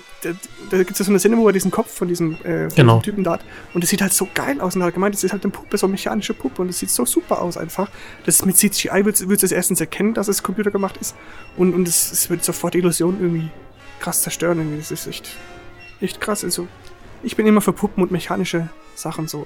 ja 0.99 1.05
so 1.05 1.11
eine 1.11 1.19
Szene, 1.19 1.37
wo 1.37 1.47
er 1.47 1.53
diesen 1.53 1.71
Kopf 1.71 1.91
von 1.91 2.07
diesem, 2.07 2.33
äh, 2.43 2.69
von 2.69 2.75
Genau. 2.75 2.93
diesem 2.99 3.01
Typen 3.03 3.23
da 3.23 3.33
hat 3.33 3.41
und 3.73 3.83
das 3.83 3.89
sieht 3.89 4.01
halt 4.01 4.13
so 4.13 4.27
geil 4.33 4.61
aus 4.61 4.75
und 4.75 4.81
er 4.81 4.87
hat 4.87 4.93
gemeint, 4.93 5.15
das 5.15 5.23
ist 5.23 5.31
halt 5.31 5.43
eine 5.43 5.51
Puppe, 5.51 5.77
so 5.77 5.87
eine 5.87 5.91
mechanische 5.91 6.33
Puppe 6.33 6.61
und 6.61 6.67
das 6.67 6.79
sieht 6.79 6.91
so 6.91 7.05
super 7.05 7.41
aus 7.41 7.57
einfach. 7.57 7.89
Das 8.25 8.45
mit 8.45 8.57
CGI 8.57 9.03
du 9.03 9.09
es 9.33 9.51
erstens 9.51 9.79
erkennen, 9.79 10.13
dass 10.13 10.27
es 10.27 10.43
computergemacht 10.43 10.97
ist 10.97 11.15
und, 11.57 11.73
und 11.73 11.87
es, 11.87 12.11
es 12.11 12.29
wird 12.29 12.43
sofort 12.43 12.73
die 12.75 12.79
Illusion 12.79 13.17
irgendwie 13.19 13.49
krass 13.99 14.21
zerstören 14.21 14.59
irgendwie. 14.59 14.77
Das 14.77 14.91
ist 14.91 15.07
echt, 15.07 15.29
echt 16.01 16.21
krass. 16.21 16.43
Also 16.43 16.67
ich 17.23 17.35
bin 17.35 17.47
immer 17.47 17.61
für 17.61 17.73
Puppen 17.73 18.03
und 18.03 18.11
mechanische 18.11 18.69
Sachen 18.95 19.27
so. 19.27 19.45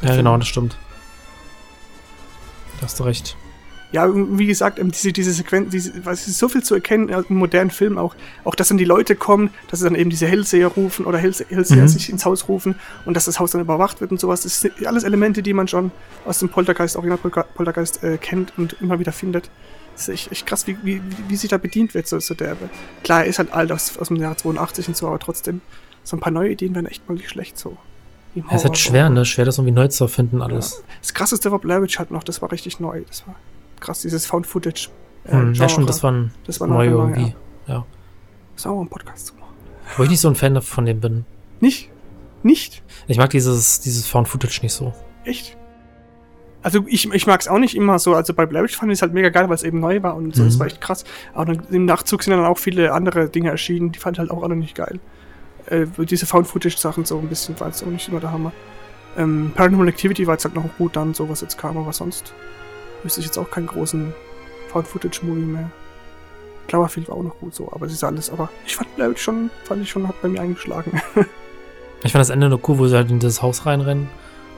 Ja, 0.00 0.16
genau, 0.16 0.36
das 0.38 0.48
stimmt. 0.48 0.76
Da 2.80 2.86
hast 2.86 2.98
du 2.98 3.04
recht. 3.04 3.36
Ja, 3.92 4.08
wie 4.14 4.46
gesagt, 4.46 4.78
ähm, 4.78 4.90
diese, 4.90 5.12
diese 5.12 5.32
Sequenz, 5.32 5.70
diese, 5.70 6.04
was 6.04 6.22
es 6.22 6.28
ist 6.28 6.38
so 6.38 6.48
viel 6.48 6.62
zu 6.62 6.74
erkennen 6.74 7.08
im 7.10 7.36
modernen 7.36 7.70
Film 7.70 7.98
auch. 7.98 8.14
Auch, 8.44 8.54
dass 8.54 8.68
dann 8.68 8.78
die 8.78 8.84
Leute 8.86 9.16
kommen, 9.16 9.50
dass 9.68 9.80
sie 9.80 9.84
dann 9.84 9.94
eben 9.94 10.08
diese 10.08 10.26
Hellseher 10.26 10.68
rufen 10.68 11.04
oder 11.04 11.18
Hellse 11.18 11.44
Hellseher 11.48 11.82
Mhm. 11.82 11.88
sich 11.88 12.08
ins 12.10 12.24
Haus 12.24 12.48
rufen 12.48 12.74
und 13.04 13.14
dass 13.16 13.26
das 13.26 13.38
Haus 13.38 13.50
dann 13.50 13.60
überwacht 13.60 14.00
wird 14.00 14.10
und 14.10 14.18
sowas. 14.18 14.42
Das 14.42 14.60
sind 14.62 14.86
alles 14.86 15.04
Elemente, 15.04 15.42
die 15.42 15.52
man 15.52 15.68
schon 15.68 15.90
aus 16.24 16.38
dem 16.38 16.48
Poltergeist, 16.48 16.96
Original 16.96 17.18
Polter- 17.18 17.44
Poltergeist 17.54 18.02
äh, 18.02 18.16
kennt 18.16 18.54
und 18.56 18.76
immer 18.80 18.98
wieder 18.98 19.12
findet. 19.12 19.50
Das 19.94 20.04
ist 20.04 20.14
echt, 20.14 20.32
echt 20.32 20.46
krass, 20.46 20.66
wie, 20.66 20.78
wie, 20.82 21.02
wie 21.28 21.36
sich 21.36 21.50
da 21.50 21.58
bedient 21.58 21.92
wird, 21.92 22.08
so, 22.08 22.18
so 22.18 22.32
derbe. 22.32 22.70
Klar, 23.04 23.20
er 23.24 23.26
ist 23.26 23.38
halt 23.38 23.52
alt 23.52 23.70
aus, 23.72 23.98
aus 23.98 24.08
dem 24.08 24.16
Jahr 24.16 24.34
82 24.38 24.88
und 24.88 24.96
so, 24.96 25.06
aber 25.06 25.18
trotzdem, 25.18 25.60
so 26.02 26.16
ein 26.16 26.20
paar 26.20 26.32
neue 26.32 26.50
Ideen 26.50 26.74
wären 26.74 26.86
echt 26.86 27.06
mal 27.08 27.14
nicht 27.14 27.28
schlecht 27.28 27.58
so. 27.58 27.76
Ja, 28.34 28.42
ist 28.56 28.64
halt 28.64 28.78
schwer, 28.78 29.10
ne? 29.10 29.26
Schwer, 29.26 29.44
das 29.44 29.58
irgendwie 29.58 29.74
neu 29.74 29.88
zu 29.88 30.04
erfinden, 30.04 30.40
alles. 30.40 30.82
Das 31.02 31.12
krasseste 31.12 31.52
war 31.52 31.58
Blair 31.58 31.82
Witch 31.82 31.98
halt 31.98 32.10
noch, 32.10 32.24
das 32.24 32.40
war 32.40 32.50
richtig 32.50 32.80
neu. 32.80 33.02
Das 33.06 33.26
war 33.26 33.34
krass, 33.82 34.00
dieses 34.00 34.26
Found 34.26 34.46
Footage. 34.46 34.88
äh, 35.24 35.32
Hm, 35.32 35.54
ja, 35.54 35.68
stimmt, 35.68 35.88
das 35.88 36.02
war 36.02 36.12
ein 36.12 36.32
Das 36.46 36.60
war 36.60 36.68
neu 36.68 36.86
irgendwie. 36.86 37.34
Ja. 37.66 37.84
Das 38.56 38.64
war 38.64 38.72
auch 38.72 38.80
ein 38.80 38.88
Podcast 38.88 39.26
zu 39.26 39.34
machen. 39.34 39.54
Wo 39.96 40.02
ich 40.04 40.10
nicht 40.10 40.20
so 40.20 40.28
ein 40.28 40.34
Fan 40.34 40.60
von 40.62 40.86
dem 40.86 41.00
bin. 41.00 41.24
Nicht? 41.60 41.90
Nicht? 42.42 42.82
Ich 43.06 43.18
mag 43.18 43.30
dieses, 43.30 43.80
dieses 43.80 44.06
Found 44.08 44.28
Footage 44.28 44.60
nicht 44.62 44.72
so. 44.72 44.92
Echt? 45.24 45.56
Also 46.62 46.84
ich, 46.86 47.12
ich 47.12 47.26
mag 47.26 47.40
es 47.40 47.48
auch 47.48 47.58
nicht 47.58 47.76
immer 47.76 47.98
so. 47.98 48.14
Also 48.14 48.34
bei 48.34 48.46
Blair 48.46 48.62
Witch 48.62 48.76
fand 48.76 48.90
ich 48.92 48.98
es 48.98 49.02
halt 49.02 49.12
mega 49.12 49.28
geil, 49.30 49.48
weil 49.48 49.54
es 49.54 49.62
eben 49.64 49.80
neu 49.80 50.02
war 50.02 50.16
und 50.16 50.34
so. 50.34 50.42
Mhm. 50.42 50.46
Das 50.46 50.58
war 50.58 50.66
echt 50.66 50.80
krass. 50.80 51.04
Aber 51.34 51.52
dann, 51.54 51.66
im 51.70 51.84
Nachzug 51.84 52.22
sind 52.22 52.32
dann 52.36 52.44
auch 52.44 52.58
viele 52.58 52.92
andere 52.92 53.28
Dinge 53.28 53.50
erschienen, 53.50 53.92
die 53.92 53.98
fand 53.98 54.16
ich 54.16 54.20
halt 54.20 54.30
auch 54.30 54.42
alle 54.42 54.56
nicht 54.56 54.74
geil. 54.76 55.00
Äh, 55.66 55.86
diese 55.98 56.26
Found-Footage-Sachen 56.26 57.04
so 57.04 57.18
ein 57.18 57.28
bisschen 57.28 57.58
war 57.60 57.68
jetzt 57.68 57.82
auch 57.82 57.88
nicht 57.88 58.08
immer 58.08 58.20
der 58.20 58.32
Hammer. 58.32 58.52
Ähm, 59.16 59.52
Paranormal 59.54 59.88
Activity 59.88 60.26
war 60.26 60.34
jetzt 60.34 60.44
halt 60.44 60.54
noch 60.54 60.64
gut 60.78 60.96
dann, 60.96 61.14
so 61.14 61.28
was 61.28 61.40
jetzt 61.40 61.58
kam, 61.58 61.76
aber 61.76 61.92
sonst 61.92 62.32
wüsste 63.04 63.20
ich 63.20 63.26
jetzt 63.26 63.38
auch 63.38 63.50
keinen 63.50 63.66
großen 63.66 64.14
Found-Footage-Movie 64.70 65.40
mehr. 65.40 65.70
Cloverfield 66.68 67.08
war 67.08 67.16
auch 67.16 67.22
noch 67.22 67.38
gut 67.38 67.54
so, 67.54 67.70
aber 67.72 67.86
es 67.86 67.92
ist 67.92 68.04
alles, 68.04 68.30
aber 68.30 68.48
ich 68.66 68.76
fand 68.76 68.94
Blair 68.96 69.10
Witch 69.10 69.22
schon, 69.22 69.50
fand 69.64 69.82
ich 69.82 69.90
schon, 69.90 70.06
hat 70.06 70.20
bei 70.22 70.28
mir 70.28 70.40
eingeschlagen. 70.40 71.00
Ich 72.04 72.10
fand 72.10 72.20
das 72.20 72.30
Ende 72.30 72.48
nur 72.48 72.60
cool, 72.68 72.78
wo 72.78 72.88
sie 72.88 72.96
halt 72.96 73.12
in 73.12 73.20
das 73.20 73.42
Haus 73.42 73.64
reinrennen 73.64 74.08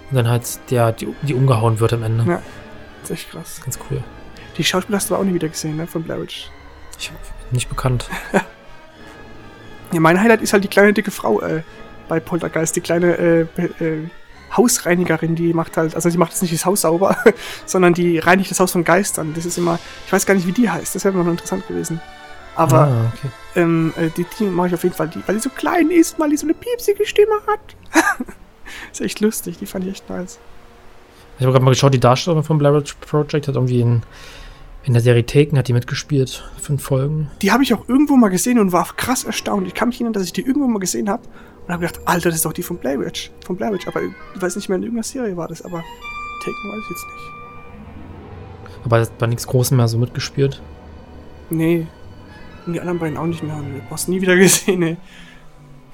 und 0.08 0.16
dann 0.16 0.28
halt 0.28 0.58
der, 0.70 0.92
die, 0.92 1.06
die 1.20 1.34
umgehauen 1.34 1.78
wird 1.78 1.92
am 1.92 2.02
Ende. 2.02 2.24
Ja. 2.24 2.42
das 3.02 3.10
ist 3.10 3.16
echt 3.18 3.30
krass. 3.32 3.60
Ganz 3.62 3.78
cool. 3.90 4.02
Die 4.56 4.64
Schauspieler 4.64 4.96
hast 4.96 5.10
du 5.10 5.14
aber 5.14 5.22
auch 5.22 5.26
nie 5.26 5.34
wieder 5.34 5.48
gesehen, 5.50 5.76
ne, 5.76 5.86
von 5.86 6.02
Blair 6.04 6.22
Witch. 6.22 6.48
Ich 6.98 7.10
bin 7.10 7.18
nicht 7.50 7.68
bekannt. 7.68 8.08
Ja, 9.92 10.00
mein 10.00 10.20
Highlight 10.20 10.42
ist 10.42 10.52
halt 10.52 10.64
die 10.64 10.68
kleine 10.68 10.92
dicke 10.92 11.12
Frau 11.12 11.40
äh, 11.40 11.62
bei 12.08 12.18
Poltergeist, 12.18 12.74
die 12.74 12.80
kleine 12.80 13.16
äh, 13.16 13.40
äh, 13.78 14.08
Hausreinigerin, 14.56 15.34
die 15.34 15.52
macht 15.52 15.76
halt, 15.76 15.94
also 15.94 16.10
die 16.10 16.18
macht 16.18 16.32
jetzt 16.32 16.42
nicht 16.42 16.54
das 16.54 16.64
Haus 16.64 16.82
sauber, 16.82 17.16
sondern 17.66 17.94
die 17.94 18.18
reinigt 18.18 18.50
das 18.50 18.60
Haus 18.60 18.72
von 18.72 18.84
Geistern. 18.84 19.32
Das 19.34 19.44
ist 19.46 19.58
immer, 19.58 19.78
ich 20.06 20.12
weiß 20.12 20.26
gar 20.26 20.34
nicht, 20.34 20.46
wie 20.46 20.52
die 20.52 20.70
heißt, 20.70 20.94
das 20.94 21.04
wäre 21.04 21.16
noch 21.16 21.26
interessant 21.26 21.66
gewesen. 21.66 22.00
Aber 22.56 22.82
ah, 22.82 23.12
okay. 23.12 23.28
ähm, 23.56 23.92
äh, 23.96 24.10
die, 24.10 24.24
die 24.38 24.44
mache 24.44 24.68
ich 24.68 24.74
auf 24.74 24.84
jeden 24.84 24.94
Fall, 24.94 25.08
die, 25.08 25.20
weil 25.26 25.34
die 25.34 25.40
so 25.40 25.50
klein 25.50 25.90
ist, 25.90 26.18
weil 26.18 26.30
die 26.30 26.36
so 26.36 26.46
eine 26.46 26.54
piepsige 26.54 27.04
Stimme 27.04 27.34
hat. 27.46 27.76
ist 28.92 29.00
echt 29.00 29.20
lustig, 29.20 29.58
die 29.58 29.66
fand 29.66 29.84
ich 29.86 29.92
echt 29.92 30.08
nice. 30.08 30.38
Ich 31.38 31.42
habe 31.42 31.52
gerade 31.52 31.64
mal 31.64 31.72
geschaut, 31.72 31.92
die 31.92 32.00
Darstellerin 32.00 32.44
vom 32.44 32.58
Blair 32.58 32.74
Witch 32.74 32.94
Project 32.94 33.48
hat 33.48 33.56
irgendwie 33.56 33.80
in, 33.80 34.02
in 34.84 34.92
der 34.92 35.02
Serie 35.02 35.24
Taken 35.24 35.56
hat 35.58 35.68
die 35.68 35.72
mitgespielt. 35.72 36.44
Fünf 36.60 36.82
Folgen. 36.82 37.30
Die 37.42 37.52
habe 37.52 37.62
ich 37.62 37.72
auch 37.74 37.88
irgendwo 37.88 38.16
mal 38.16 38.28
gesehen 38.28 38.58
und 38.58 38.72
war 38.72 38.86
krass 38.96 39.24
erstaunt. 39.24 39.66
Ich 39.66 39.74
kann 39.74 39.88
mich 39.88 39.96
erinnern, 39.96 40.12
dass 40.12 40.24
ich 40.24 40.32
die 40.32 40.42
irgendwo 40.42 40.68
mal 40.68 40.78
gesehen 40.78 41.08
habe 41.08 41.22
und 41.66 41.72
habe 41.72 41.86
gedacht, 41.86 42.00
Alter, 42.06 42.28
das 42.28 42.36
ist 42.36 42.44
doch 42.44 42.52
die 42.52 42.62
von 42.62 42.76
Blair 42.76 43.00
Witch. 43.00 43.30
Von 43.46 43.56
Blair 43.56 43.72
Witch. 43.72 43.86
Aber 43.88 44.02
ich 44.02 44.12
weiß 44.42 44.56
nicht 44.56 44.68
mehr, 44.68 44.76
in 44.76 44.82
irgendeiner 44.82 45.04
Serie 45.04 45.36
war 45.36 45.48
das, 45.48 45.62
aber 45.62 45.82
Taken 46.42 46.70
weiß 46.70 46.80
ich 46.82 46.90
jetzt 46.90 47.06
nicht. 47.06 48.84
Aber 48.84 49.00
hat 49.00 49.18
bei 49.18 49.26
nichts 49.26 49.46
Großem 49.46 49.76
mehr 49.78 49.88
so 49.88 49.96
mitgespielt. 49.96 50.60
Nee. 51.48 51.86
Und 52.66 52.74
die 52.74 52.80
anderen 52.80 52.98
beiden 52.98 53.16
auch 53.16 53.26
nicht 53.26 53.42
mehr. 53.42 53.56
Du 53.56 53.90
hast 53.90 54.08
nie 54.08 54.20
wieder 54.20 54.36
gesehen, 54.36 54.82
ey. 54.82 54.96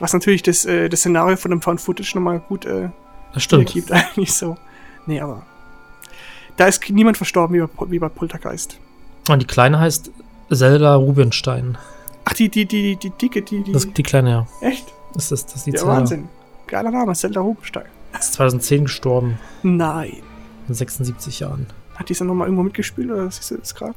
Was 0.00 0.12
natürlich 0.12 0.42
das, 0.42 0.64
äh, 0.64 0.88
das 0.88 1.00
Szenario 1.00 1.36
von 1.36 1.50
dem 1.50 1.60
Found 1.60 1.80
Footage 1.80 2.12
nochmal 2.16 2.40
gut 2.40 2.64
äh, 2.64 2.88
Das 3.34 3.42
stimmt. 3.44 3.72
gibt 3.72 3.92
eigentlich 3.92 4.32
so. 4.32 4.56
Nee, 5.06 5.20
aber. 5.20 5.46
Da 6.60 6.66
ist 6.66 6.86
niemand 6.90 7.16
verstorben 7.16 7.56
wie 7.56 7.66
bei, 7.66 7.90
wie 7.90 7.98
bei 7.98 8.10
Poltergeist. 8.10 8.78
Und 9.30 9.40
die 9.40 9.46
Kleine 9.46 9.80
heißt 9.80 10.10
Zelda 10.52 10.94
Rubinstein. 10.94 11.78
Ach, 12.26 12.34
die, 12.34 12.50
die, 12.50 12.66
die, 12.66 12.96
die 12.96 13.08
dicke, 13.08 13.40
die, 13.40 13.62
die. 13.62 13.72
Das, 13.72 13.90
die 13.90 14.02
Kleine, 14.02 14.30
ja. 14.30 14.46
echt? 14.68 14.92
Das 15.14 15.32
ist, 15.32 15.46
das 15.46 15.56
ist 15.56 15.66
die 15.68 15.72
Zelda. 15.72 15.86
Wahnsinn. 15.86 16.28
Geiler 16.66 16.90
Name, 16.90 17.14
Zelda 17.14 17.40
Rubenstein. 17.40 17.86
Ist 18.12 18.34
2010 18.34 18.84
gestorben. 18.84 19.38
Nein. 19.62 20.18
In 20.68 20.74
76 20.74 21.40
Jahren. 21.40 21.66
Hat 21.94 22.10
dieser 22.10 22.26
nochmal 22.26 22.48
irgendwo 22.48 22.62
mitgespielt 22.62 23.10
oder 23.10 23.30
siehst 23.30 23.52
du 23.52 23.56
das 23.56 23.74
gerade? 23.74 23.94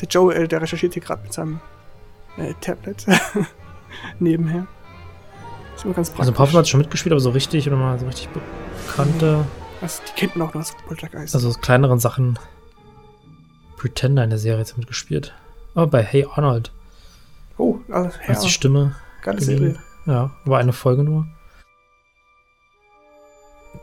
Der 0.00 0.08
Joe, 0.08 0.34
äh, 0.34 0.48
der 0.48 0.62
recherchiert 0.62 0.94
hier 0.94 1.02
gerade 1.02 1.22
mit 1.22 1.34
seinem 1.34 1.60
äh, 2.38 2.54
Tablet 2.62 3.04
nebenher. 4.18 4.66
Ist 5.76 5.84
immer 5.84 5.92
ganz 5.92 6.08
praktisch. 6.08 6.20
Also 6.20 6.32
ein 6.32 6.36
paar 6.36 6.46
Filme 6.46 6.60
hat 6.60 6.68
schon 6.68 6.80
mitgespielt, 6.80 7.12
aber 7.12 7.20
so 7.20 7.28
richtig 7.28 7.68
oder 7.68 7.76
mal 7.76 7.98
so 7.98 8.06
richtig 8.06 8.30
bekannte, 8.30 9.44
Also, 9.82 10.02
die 10.08 10.12
kennt 10.20 10.36
man 10.36 10.48
auch 10.48 10.54
noch 10.54 10.60
als 10.60 10.74
Poltergeist. 10.86 11.34
also 11.34 11.48
aus 11.48 11.60
kleineren 11.60 11.98
Sachen. 11.98 12.38
Pretender 13.76 14.22
in 14.24 14.30
der 14.30 14.38
Serie 14.38 14.60
hat 14.64 14.76
mitgespielt. 14.78 15.34
Aber 15.74 15.88
bei 15.88 16.02
Hey 16.02 16.26
Arnold. 16.34 16.72
oh, 17.58 17.78
alles 17.90 18.14
Als 18.28 18.40
die 18.42 18.48
Stimme. 18.50 18.94
geile 19.22 19.38
gesehen. 19.38 19.58
Serie. 19.58 19.78
Ja, 20.06 20.30
war 20.44 20.58
eine 20.60 20.72
Folge 20.72 21.02
nur. 21.02 21.26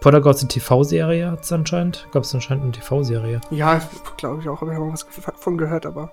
Poltergeist, 0.02 0.42
die 0.44 0.48
TV-Serie 0.48 1.32
hat 1.32 1.44
es 1.44 1.52
anscheinend. 1.52 2.08
Gab 2.12 2.24
es 2.24 2.34
anscheinend 2.34 2.64
eine 2.64 2.72
TV-Serie. 2.72 3.42
Ja, 3.52 3.82
glaube 4.18 4.42
ich 4.42 4.48
auch, 4.48 4.62
habe 4.62 4.72
ich 4.72 4.80
mal 4.80 4.94
was 4.94 5.06
von 5.40 5.58
gehört, 5.58 5.86
aber. 5.86 6.12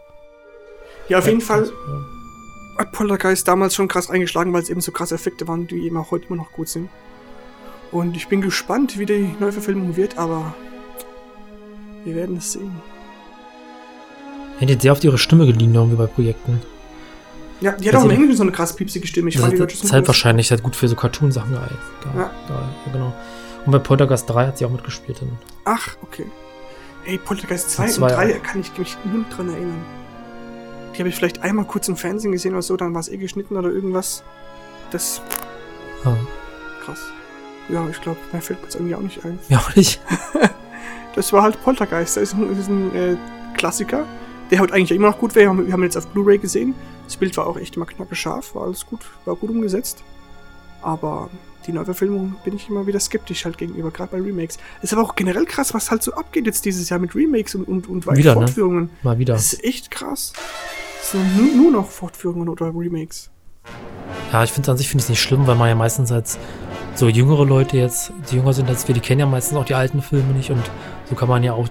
Ja, 1.09 1.19
auf 1.19 1.26
jeden 1.26 1.40
Fall 1.40 1.64
Ja. 1.66 2.78
hat 2.78 2.90
Poltergeist 2.93 3.47
damals 3.47 3.75
schon 3.75 3.87
krass 3.87 4.11
eingeschlagen, 4.11 4.52
weil 4.52 4.62
es 4.62 4.71
eben 4.71 4.81
so 4.81 4.90
krasse 4.90 5.14
Effekte 5.14 5.47
waren, 5.47 5.69
die 5.69 5.85
eben 5.87 5.97
auch 5.97 6.11
heute 6.11 6.26
immer 6.26 6.37
noch 6.37 6.50
gut 6.52 6.69
sind. 6.69 6.88
Und 7.93 8.16
ich 8.16 8.28
bin 8.28 8.40
gespannt, 8.40 8.99
wie 8.99 9.07
die 9.07 9.35
Neuverfilmung 9.38 9.97
wird, 9.97 10.19
aber 10.19 10.55
wir 12.05 12.14
werden 12.14 12.37
es 12.37 12.52
sehen. 12.52 12.75
Ja, 14.61 14.66
die 14.66 14.73
hat 14.75 14.83
sehr 14.83 14.93
oft 14.93 15.05
ihre 15.05 15.19
Stimme 15.19 15.47
geliehen, 15.47 15.75
irgendwie 15.75 15.97
bei 15.97 16.07
Projekten. 16.07 16.61
Ja, 17.61 17.73
die 17.73 17.88
hat 17.88 17.95
Also- 17.95 18.07
auch 18.07 18.11
im 18.11 18.16
Englischen 18.16 18.37
so 18.37 18.43
eine 18.43 18.52
krass 18.52 18.75
piepsige 18.75 19.07
Stimme. 19.07 19.28
Ich 19.28 19.37
Das 19.37 19.43
fand 19.45 19.55
die 19.55 19.59
das 19.59 19.75
ist 19.83 19.93
halt 19.93 20.07
wahrscheinlich 20.07 20.50
halt 20.50 20.62
gut 20.62 20.76
für 20.76 20.88
so 20.88 20.97
Cartoon-Sachen 20.97 21.52
geil. 21.52 21.78
Ja. 22.14 22.31
Ja, 22.49 22.69
genau. 22.93 23.14
Und 23.64 23.73
bei 23.73 23.78
Poltergeist 23.78 24.28
3 24.28 24.47
hat 24.47 24.59
sie 24.59 24.64
auch 24.64 24.71
mitgespielt. 24.71 25.21
In, 25.23 25.31
Ach, 25.64 25.97
okay. 26.02 26.26
Ey, 27.07 27.19
Poltergeist 27.19 27.71
2 27.71 27.88
Zwei 27.88 28.02
und 28.05 28.12
3 28.12 28.37
auch. 28.37 28.43
kann 28.43 28.61
ich 28.61 28.76
mich 28.78 28.97
nur 29.05 29.25
dran 29.25 29.49
erinnern. 29.49 29.85
Die 30.95 30.99
habe 31.00 31.09
ich 31.09 31.14
vielleicht 31.14 31.43
einmal 31.43 31.64
kurz 31.66 31.88
im 31.88 31.97
Fernsehen 31.97 32.33
gesehen 32.33 32.52
oder 32.52 32.62
so, 32.62 32.76
dann 32.76 32.95
war 32.95 33.00
es 33.00 33.09
eh 33.09 33.16
geschnitten 33.16 33.57
oder 33.57 33.71
irgendwas. 33.71 34.23
Das 34.90 35.21
ah, 36.05 36.14
krass. 36.85 37.00
Ja, 37.68 37.87
ich 37.90 38.00
glaube, 38.00 38.18
mehr 38.32 38.42
fällt 38.42 38.61
mir 38.61 38.66
jetzt 38.66 38.76
irgendwie 38.76 38.94
auch 38.94 39.00
nicht 39.00 39.25
ein. 39.25 39.38
ja, 39.49 39.58
auch 39.58 39.75
nicht. 39.75 40.00
Das 41.16 41.32
war 41.32 41.42
halt 41.42 41.61
Poltergeist. 41.64 42.18
Das 42.18 42.25
ist 42.25 42.35
ein, 42.35 42.58
ist 42.61 42.68
ein 42.68 42.94
äh, 42.94 43.16
Klassiker. 43.56 44.04
Der 44.50 44.61
haut 44.61 44.70
eigentlich 44.70 44.92
immer 44.92 45.08
noch 45.08 45.18
gut. 45.18 45.35
Wir 45.35 45.49
haben, 45.49 45.66
wir 45.66 45.73
haben 45.73 45.80
ihn 45.80 45.85
jetzt 45.85 45.96
auf 45.96 46.06
Blu-ray 46.08 46.37
gesehen. 46.37 46.75
Das 47.06 47.16
Bild 47.16 47.35
war 47.38 47.46
auch 47.46 47.56
echt 47.56 47.76
immer 47.76 47.87
knappe 47.87 48.14
scharf. 48.14 48.54
War 48.54 48.64
alles 48.64 48.85
gut. 48.85 49.00
War 49.25 49.35
gut 49.35 49.49
umgesetzt. 49.49 50.04
Aber 50.82 51.30
die 51.66 51.73
Neuverfilmung 51.73 52.37
bin 52.44 52.54
ich 52.54 52.68
immer 52.68 52.87
wieder 52.87 53.00
skeptisch 53.00 53.46
halt 53.46 53.56
gegenüber, 53.56 53.90
gerade 53.90 54.12
bei 54.12 54.20
Remakes. 54.20 54.58
Ist 54.82 54.92
aber 54.92 55.02
auch 55.02 55.16
generell 55.16 55.46
krass, 55.46 55.73
was 55.73 55.90
halt 55.90 56.02
so 56.02 56.12
abgeht 56.12 56.44
jetzt 56.44 56.66
dieses 56.66 56.88
Jahr 56.90 57.00
mit 57.00 57.14
Remakes 57.14 57.54
und, 57.54 57.66
und, 57.66 57.88
und 57.88 58.06
Wieder, 58.06 58.35
ne? 58.35 58.42
Fortführungen. 58.42 58.90
Mal 59.02 59.18
wieder. 59.18 59.35
Das 59.35 59.54
ist 59.54 59.64
echt 59.64 59.90
krass. 59.90 60.35
Es 61.00 61.12
sind 61.12 61.37
nur, 61.37 61.54
nur 61.54 61.73
noch 61.73 61.90
Fortführungen 61.90 62.50
oder 62.50 62.66
Remakes. 62.66 63.30
Ja, 64.32 64.44
ich 64.44 64.52
finde 64.52 64.70
an 64.70 64.76
sich 64.76 64.88
finde 64.88 65.02
ich 65.02 65.08
nicht 65.08 65.23
schlimm, 65.23 65.46
weil 65.46 65.56
man 65.56 65.68
ja 65.68 65.75
meistens 65.75 66.12
als 66.12 66.38
so 66.98 67.08
jüngere 67.08 67.44
Leute 67.44 67.76
jetzt, 67.76 68.12
die 68.30 68.36
jünger 68.36 68.52
sind 68.52 68.68
als 68.68 68.86
wir, 68.88 68.94
die 68.94 69.00
kennen 69.00 69.20
ja 69.20 69.26
meistens 69.26 69.56
auch 69.58 69.64
die 69.64 69.74
alten 69.74 70.02
Filme 70.02 70.32
nicht 70.32 70.50
und 70.50 70.62
so 71.08 71.14
kann 71.14 71.28
man 71.28 71.42
ja 71.42 71.52
auch, 71.52 71.68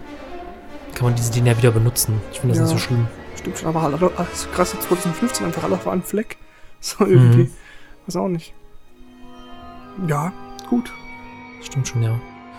kann 0.94 1.06
man 1.06 1.16
diese 1.16 1.32
Dinge 1.32 1.52
ja 1.52 1.58
wieder 1.58 1.72
benutzen. 1.72 2.22
Ich 2.32 2.40
finde 2.40 2.56
das 2.58 2.68
Ja. 2.70 2.74
nicht 2.74 2.82
so 2.82 2.88
schlimm. 2.88 3.08
Stimmt 3.36 3.58
schon, 3.58 3.68
aber 3.70 3.82
halt 3.82 4.00
krass, 4.54 4.72
2015 4.80 5.46
einfach 5.46 5.64
alle 5.64 5.76
auf 5.76 5.88
einen 5.88 6.04
Fleck. 6.04 6.38
So 6.82 7.04
irgendwie. 7.06 7.44
Mhm. 7.46 7.52
Weiß 8.06 8.16
auch 8.18 8.28
nicht. 8.28 8.54
Ja, 10.08 10.32
gut. 10.70 10.92
Stimmt 11.64 11.88
schon, 11.88 12.04
ja. 12.04 12.12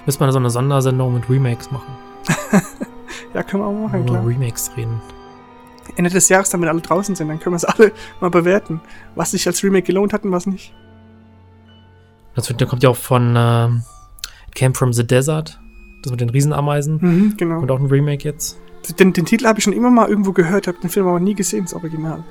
Müsste 0.04 0.22
man 0.24 0.32
so 0.32 0.38
eine 0.38 0.50
Sondersendung 0.50 1.14
mit 1.14 1.28
Remakes 1.30 1.70
machen. 1.70 1.92
Ja, 3.34 3.42
können 3.42 3.62
wir 3.62 3.66
auch 3.66 3.72
machen, 3.72 4.04
Nur 4.06 4.16
klar. 4.16 4.26
Remakes 4.26 4.70
reden. 4.76 5.00
Ende 5.96 6.10
des 6.10 6.28
Jahres, 6.30 6.48
damit 6.50 6.68
alle 6.70 6.80
draußen 6.80 7.14
sind, 7.14 7.28
dann 7.28 7.38
können 7.38 7.52
wir 7.52 7.56
es 7.58 7.64
alle 7.66 7.92
mal 8.20 8.30
bewerten. 8.30 8.80
Was 9.14 9.32
sich 9.32 9.46
als 9.46 9.62
Remake 9.62 9.82
gelohnt 9.86 10.12
hat 10.14 10.24
und 10.24 10.32
was 10.32 10.46
nicht. 10.46 10.74
Das 12.36 12.46
der 12.46 12.66
kommt 12.66 12.82
ja 12.82 12.90
auch 12.90 12.96
von 12.96 13.34
ähm, 13.36 13.82
Camp 14.54 14.76
from 14.76 14.92
the 14.92 15.06
Desert. 15.06 15.58
Das 16.02 16.10
mit 16.12 16.20
den 16.20 16.30
Riesenameisen. 16.30 16.98
Mhm, 17.00 17.34
genau. 17.36 17.60
Und 17.60 17.70
auch 17.70 17.80
ein 17.80 17.86
Remake 17.86 18.22
jetzt. 18.24 18.58
Den, 19.00 19.12
den 19.12 19.24
Titel 19.24 19.46
habe 19.46 19.58
ich 19.58 19.64
schon 19.64 19.72
immer 19.72 19.90
mal 19.90 20.08
irgendwo 20.08 20.32
gehört, 20.32 20.68
habe 20.68 20.78
den 20.80 20.90
Film 20.90 21.08
aber 21.08 21.18
nie 21.18 21.34
gesehen, 21.34 21.64
das 21.64 21.74
Original. 21.74 22.22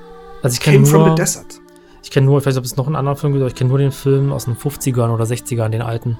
Also 0.41 0.53
ich 0.53 0.61
kenne 0.61 0.77
Came 0.77 0.85
from 0.85 1.01
the 1.01 1.07
nur, 1.07 1.15
Desert. 1.15 1.59
ich 2.01 2.11
kenne 2.11 2.27
nur, 2.27 2.37
ich 2.39 2.45
weiß 2.45 2.53
nicht, 2.53 2.59
ob 2.59 2.65
es 2.65 2.77
noch 2.77 2.87
einen 2.87 2.95
anderen 2.95 3.17
Film 3.17 3.33
gibt, 3.33 3.41
aber 3.41 3.49
ich 3.49 3.55
kenne 3.55 3.69
nur 3.69 3.79
den 3.79 3.91
Film 3.91 4.31
aus 4.31 4.45
den 4.45 4.55
50ern 4.55 5.09
oder 5.09 5.25
60ern, 5.25 5.69
den 5.69 5.81
alten. 5.81 6.17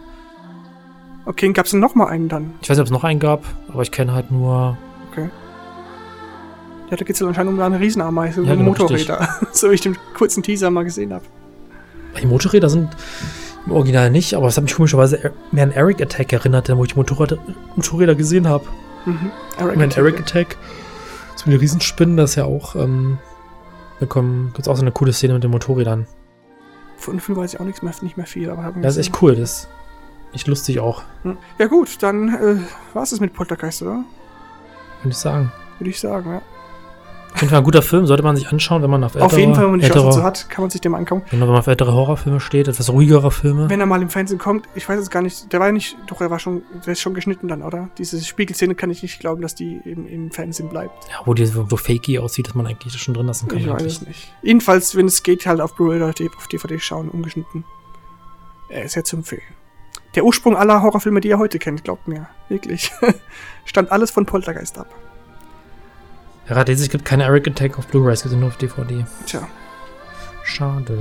Okay, 1.26 1.54
gab 1.54 1.66
es 1.66 1.72
denn 1.72 1.80
noch 1.80 1.96
mal 1.96 2.08
einen 2.08 2.28
dann? 2.28 2.54
Ich 2.62 2.70
weiß 2.70 2.76
nicht, 2.78 2.82
ob 2.82 2.88
es 2.88 2.92
noch 2.92 3.04
einen 3.06 3.20
gab, 3.20 3.46
aber 3.72 3.82
ich 3.84 3.92
kenne 3.92 4.14
halt 4.14 4.30
nur, 4.32 4.78
Okay. 5.12 5.30
Ja, 6.90 6.98
da 6.98 7.04
geht 7.06 7.12
es 7.16 7.20
ja 7.20 7.28
anscheinend 7.28 7.54
um 7.54 7.60
eine 7.60 7.80
Riesenameise, 7.80 8.42
Ja, 8.44 8.54
genau, 8.56 8.66
Motorräder. 8.66 9.28
so 9.54 9.70
wie 9.70 9.76
ich 9.76 9.82
den 9.82 9.96
kurzen 10.16 10.44
Teaser 10.44 10.70
mal 10.70 10.84
gesehen 10.84 11.14
habe. 11.14 11.24
die 12.22 12.28
Motorräder 12.28 12.70
sind 12.70 12.90
im 13.66 13.72
Original 13.72 14.10
nicht, 14.12 14.34
aber 14.34 14.48
es 14.48 14.58
hat 14.58 14.64
mich 14.64 14.76
komischerweise 14.76 15.34
mehr 15.52 15.64
an 15.64 15.72
Eric 15.72 16.02
Attack 16.02 16.34
erinnert, 16.34 16.70
wo 16.76 16.84
ich 16.84 16.96
Motorräder, 16.96 17.38
Motorräder 17.76 18.16
gesehen 18.16 18.48
habe. 18.48 18.66
Mhm. 19.06 19.32
Ich 19.58 19.76
meine, 19.76 19.96
Eric 19.96 20.20
Attack, 20.20 20.58
so 21.36 21.46
eine 21.46 21.60
Riesenspinnen, 21.60 22.18
das 22.18 22.32
ist 22.32 22.36
ja 22.36 22.46
auch, 22.46 22.76
ähm, 22.76 23.18
da 24.00 24.06
gibt 24.06 24.60
es 24.60 24.68
auch 24.68 24.76
so 24.76 24.82
eine 24.82 24.92
coole 24.92 25.14
Szene 25.14 25.34
mit 25.34 25.44
den 25.44 25.52
Motorrädern. 25.52 26.08
Von 26.98 27.20
Film 27.20 27.38
weiß 27.38 27.54
ich 27.54 27.60
auch 27.60 27.66
nichts 27.66 27.82
mehr, 27.82 27.94
nicht 28.02 28.18
mehr 28.18 28.26
viel, 28.26 28.50
aber 28.50 28.74
Das 28.82 28.98
ist 28.98 29.08
echt 29.08 29.22
cool, 29.22 29.36
das 29.36 29.52
ist 29.52 29.70
echt 30.34 30.48
lustig 30.48 30.80
auch, 30.80 31.04
Hm. 31.24 31.38
Ja 31.58 31.68
gut, 31.68 32.02
dann 32.02 32.30
äh, 32.30 32.58
war 32.94 33.04
es 33.04 33.20
mit 33.20 33.34
Poltergeist, 33.34 33.82
oder? 33.82 34.04
würde 35.02 35.12
ich 35.12 35.18
sagen. 35.18 35.52
Würde 35.80 35.90
ich 35.90 36.00
sagen, 36.00 36.32
ja. 36.32 36.42
Auf 37.36 37.42
jeden 37.42 37.50
Fall 37.50 37.60
ein 37.60 37.66
guter 37.66 37.82
Film, 37.82 38.08
sollte 38.08 38.24
man 38.24 38.38
sich 38.38 38.48
anschauen, 38.48 38.82
wenn 38.82 38.90
man 38.90 39.04
auf 39.04 39.14
ältere, 39.16 39.26
Auf 39.26 39.38
jeden 39.38 39.54
Fall, 39.56 39.66
wenn 39.66 39.72
man 39.72 39.80
die 39.82 39.88
Chance 39.88 40.06
dazu 40.06 40.24
hat, 40.24 40.50
kann 40.50 40.64
man 40.64 40.70
sich 40.70 40.80
den 40.80 40.94
mal 40.94 41.00
angucken. 41.00 41.24
Genau, 41.30 41.42
wenn 41.42 41.52
man 41.52 41.60
auf 41.60 41.68
ältere 41.68 41.92
Horrorfilme 41.92 42.40
steht, 42.40 42.70
etwas 42.70 42.90
ruhigere 42.90 43.30
Filme. 43.30 43.70
Wenn 43.70 43.82
er 43.82 43.86
mal 43.86 44.02
im 44.02 44.08
Fernsehen 44.10 44.40
kommt, 44.40 44.70
ich 44.74 44.88
weiß 44.88 45.02
es 45.02 45.10
gar 45.10 45.22
nicht, 45.22 45.52
der 45.52 45.60
war 45.60 45.68
ja 45.68 45.74
nicht, 45.74 45.98
doch 46.08 46.22
er 46.22 46.32
war 46.32 46.40
schon, 46.40 46.64
der 46.86 46.94
ist 46.94 47.02
schon 47.02 47.14
geschnitten 47.14 47.50
dann, 47.50 47.62
oder? 47.62 47.90
Diese 47.98 48.24
Spiegelszene 48.24 48.74
kann 48.74 48.90
ich 48.90 49.02
nicht 49.04 49.20
glauben, 49.20 49.42
dass 49.42 49.54
die 49.54 49.82
im, 49.84 50.08
im 50.08 50.32
Fernsehen 50.32 50.70
bleibt. 50.70 50.94
Ja, 51.10 51.18
wo 51.26 51.34
die 51.34 51.46
so, 51.46 51.66
fakey 51.66 52.20
aussieht, 52.20 52.48
dass 52.48 52.56
man 52.56 52.68
eigentlich 52.68 52.94
das 52.94 53.02
schon 53.02 53.14
drin 53.14 53.28
lassen 53.28 53.50
kann. 53.50 53.60
ich 53.60 53.68
weiß 53.68 53.74
eigentlich. 53.74 53.96
es 53.96 54.08
nicht. 54.08 54.34
Jedenfalls, 54.42 54.96
wenn 54.96 55.08
es 55.08 55.22
geht, 55.22 55.46
halt 55.46 55.60
auf 55.60 55.76
Blu-ray 55.76 55.98
oder 55.98 56.08
auf 56.08 56.48
DVD 56.48 56.80
schauen, 56.80 57.10
ungeschnitten. 57.10 57.66
Er 58.70 58.86
ist 58.86 58.96
ja 58.96 59.04
zu 59.04 59.18
empfehlen. 59.18 59.42
Der 60.16 60.24
Ursprung 60.24 60.56
aller 60.56 60.82
Horrorfilme, 60.82 61.20
die 61.20 61.28
ihr 61.28 61.38
heute 61.38 61.60
kennt, 61.60 61.84
glaubt 61.84 62.08
mir. 62.08 62.30
Wirklich. 62.48 62.92
Stammt 63.66 63.92
alles 63.92 64.12
von 64.12 64.26
Poltergeist 64.26 64.78
ab. 64.78 64.88
Ja, 66.48 66.56
gerade 66.56 66.72
es 66.72 66.90
gibt 66.90 67.06
keine 67.06 67.24
Eric 67.24 67.48
Attack 67.48 67.78
auf 67.78 67.88
Blu-ray, 67.88 68.14
es 68.14 68.24
gibt 68.24 68.36
nur 68.36 68.50
auf 68.50 68.58
DVD. 68.58 69.06
Tja. 69.26 69.48
Schade. 70.44 70.98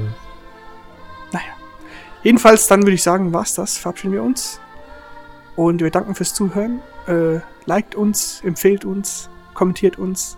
Jedenfalls, 2.24 2.66
dann 2.66 2.83
würde 2.83 2.94
ich 2.94 3.02
sagen, 3.02 3.33
war's 3.33 3.54
das. 3.54 3.76
Verabschieden 3.76 4.14
wir 4.14 4.22
uns. 4.22 4.59
Und 5.57 5.83
wir 5.83 5.90
danken 5.90 6.14
fürs 6.14 6.35
Zuhören. 6.35 6.80
Äh, 7.07 7.40
liked 7.66 7.94
uns, 7.94 8.40
empfehlt 8.42 8.85
uns, 8.85 9.28
kommentiert 9.52 9.98
uns. 9.98 10.37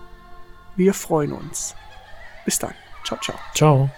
Wir 0.75 0.93
freuen 0.93 1.33
uns. 1.33 1.75
Bis 2.45 2.59
dann. 2.59 2.75
Ciao, 3.05 3.19
ciao. 3.21 3.37
Ciao. 3.55 3.91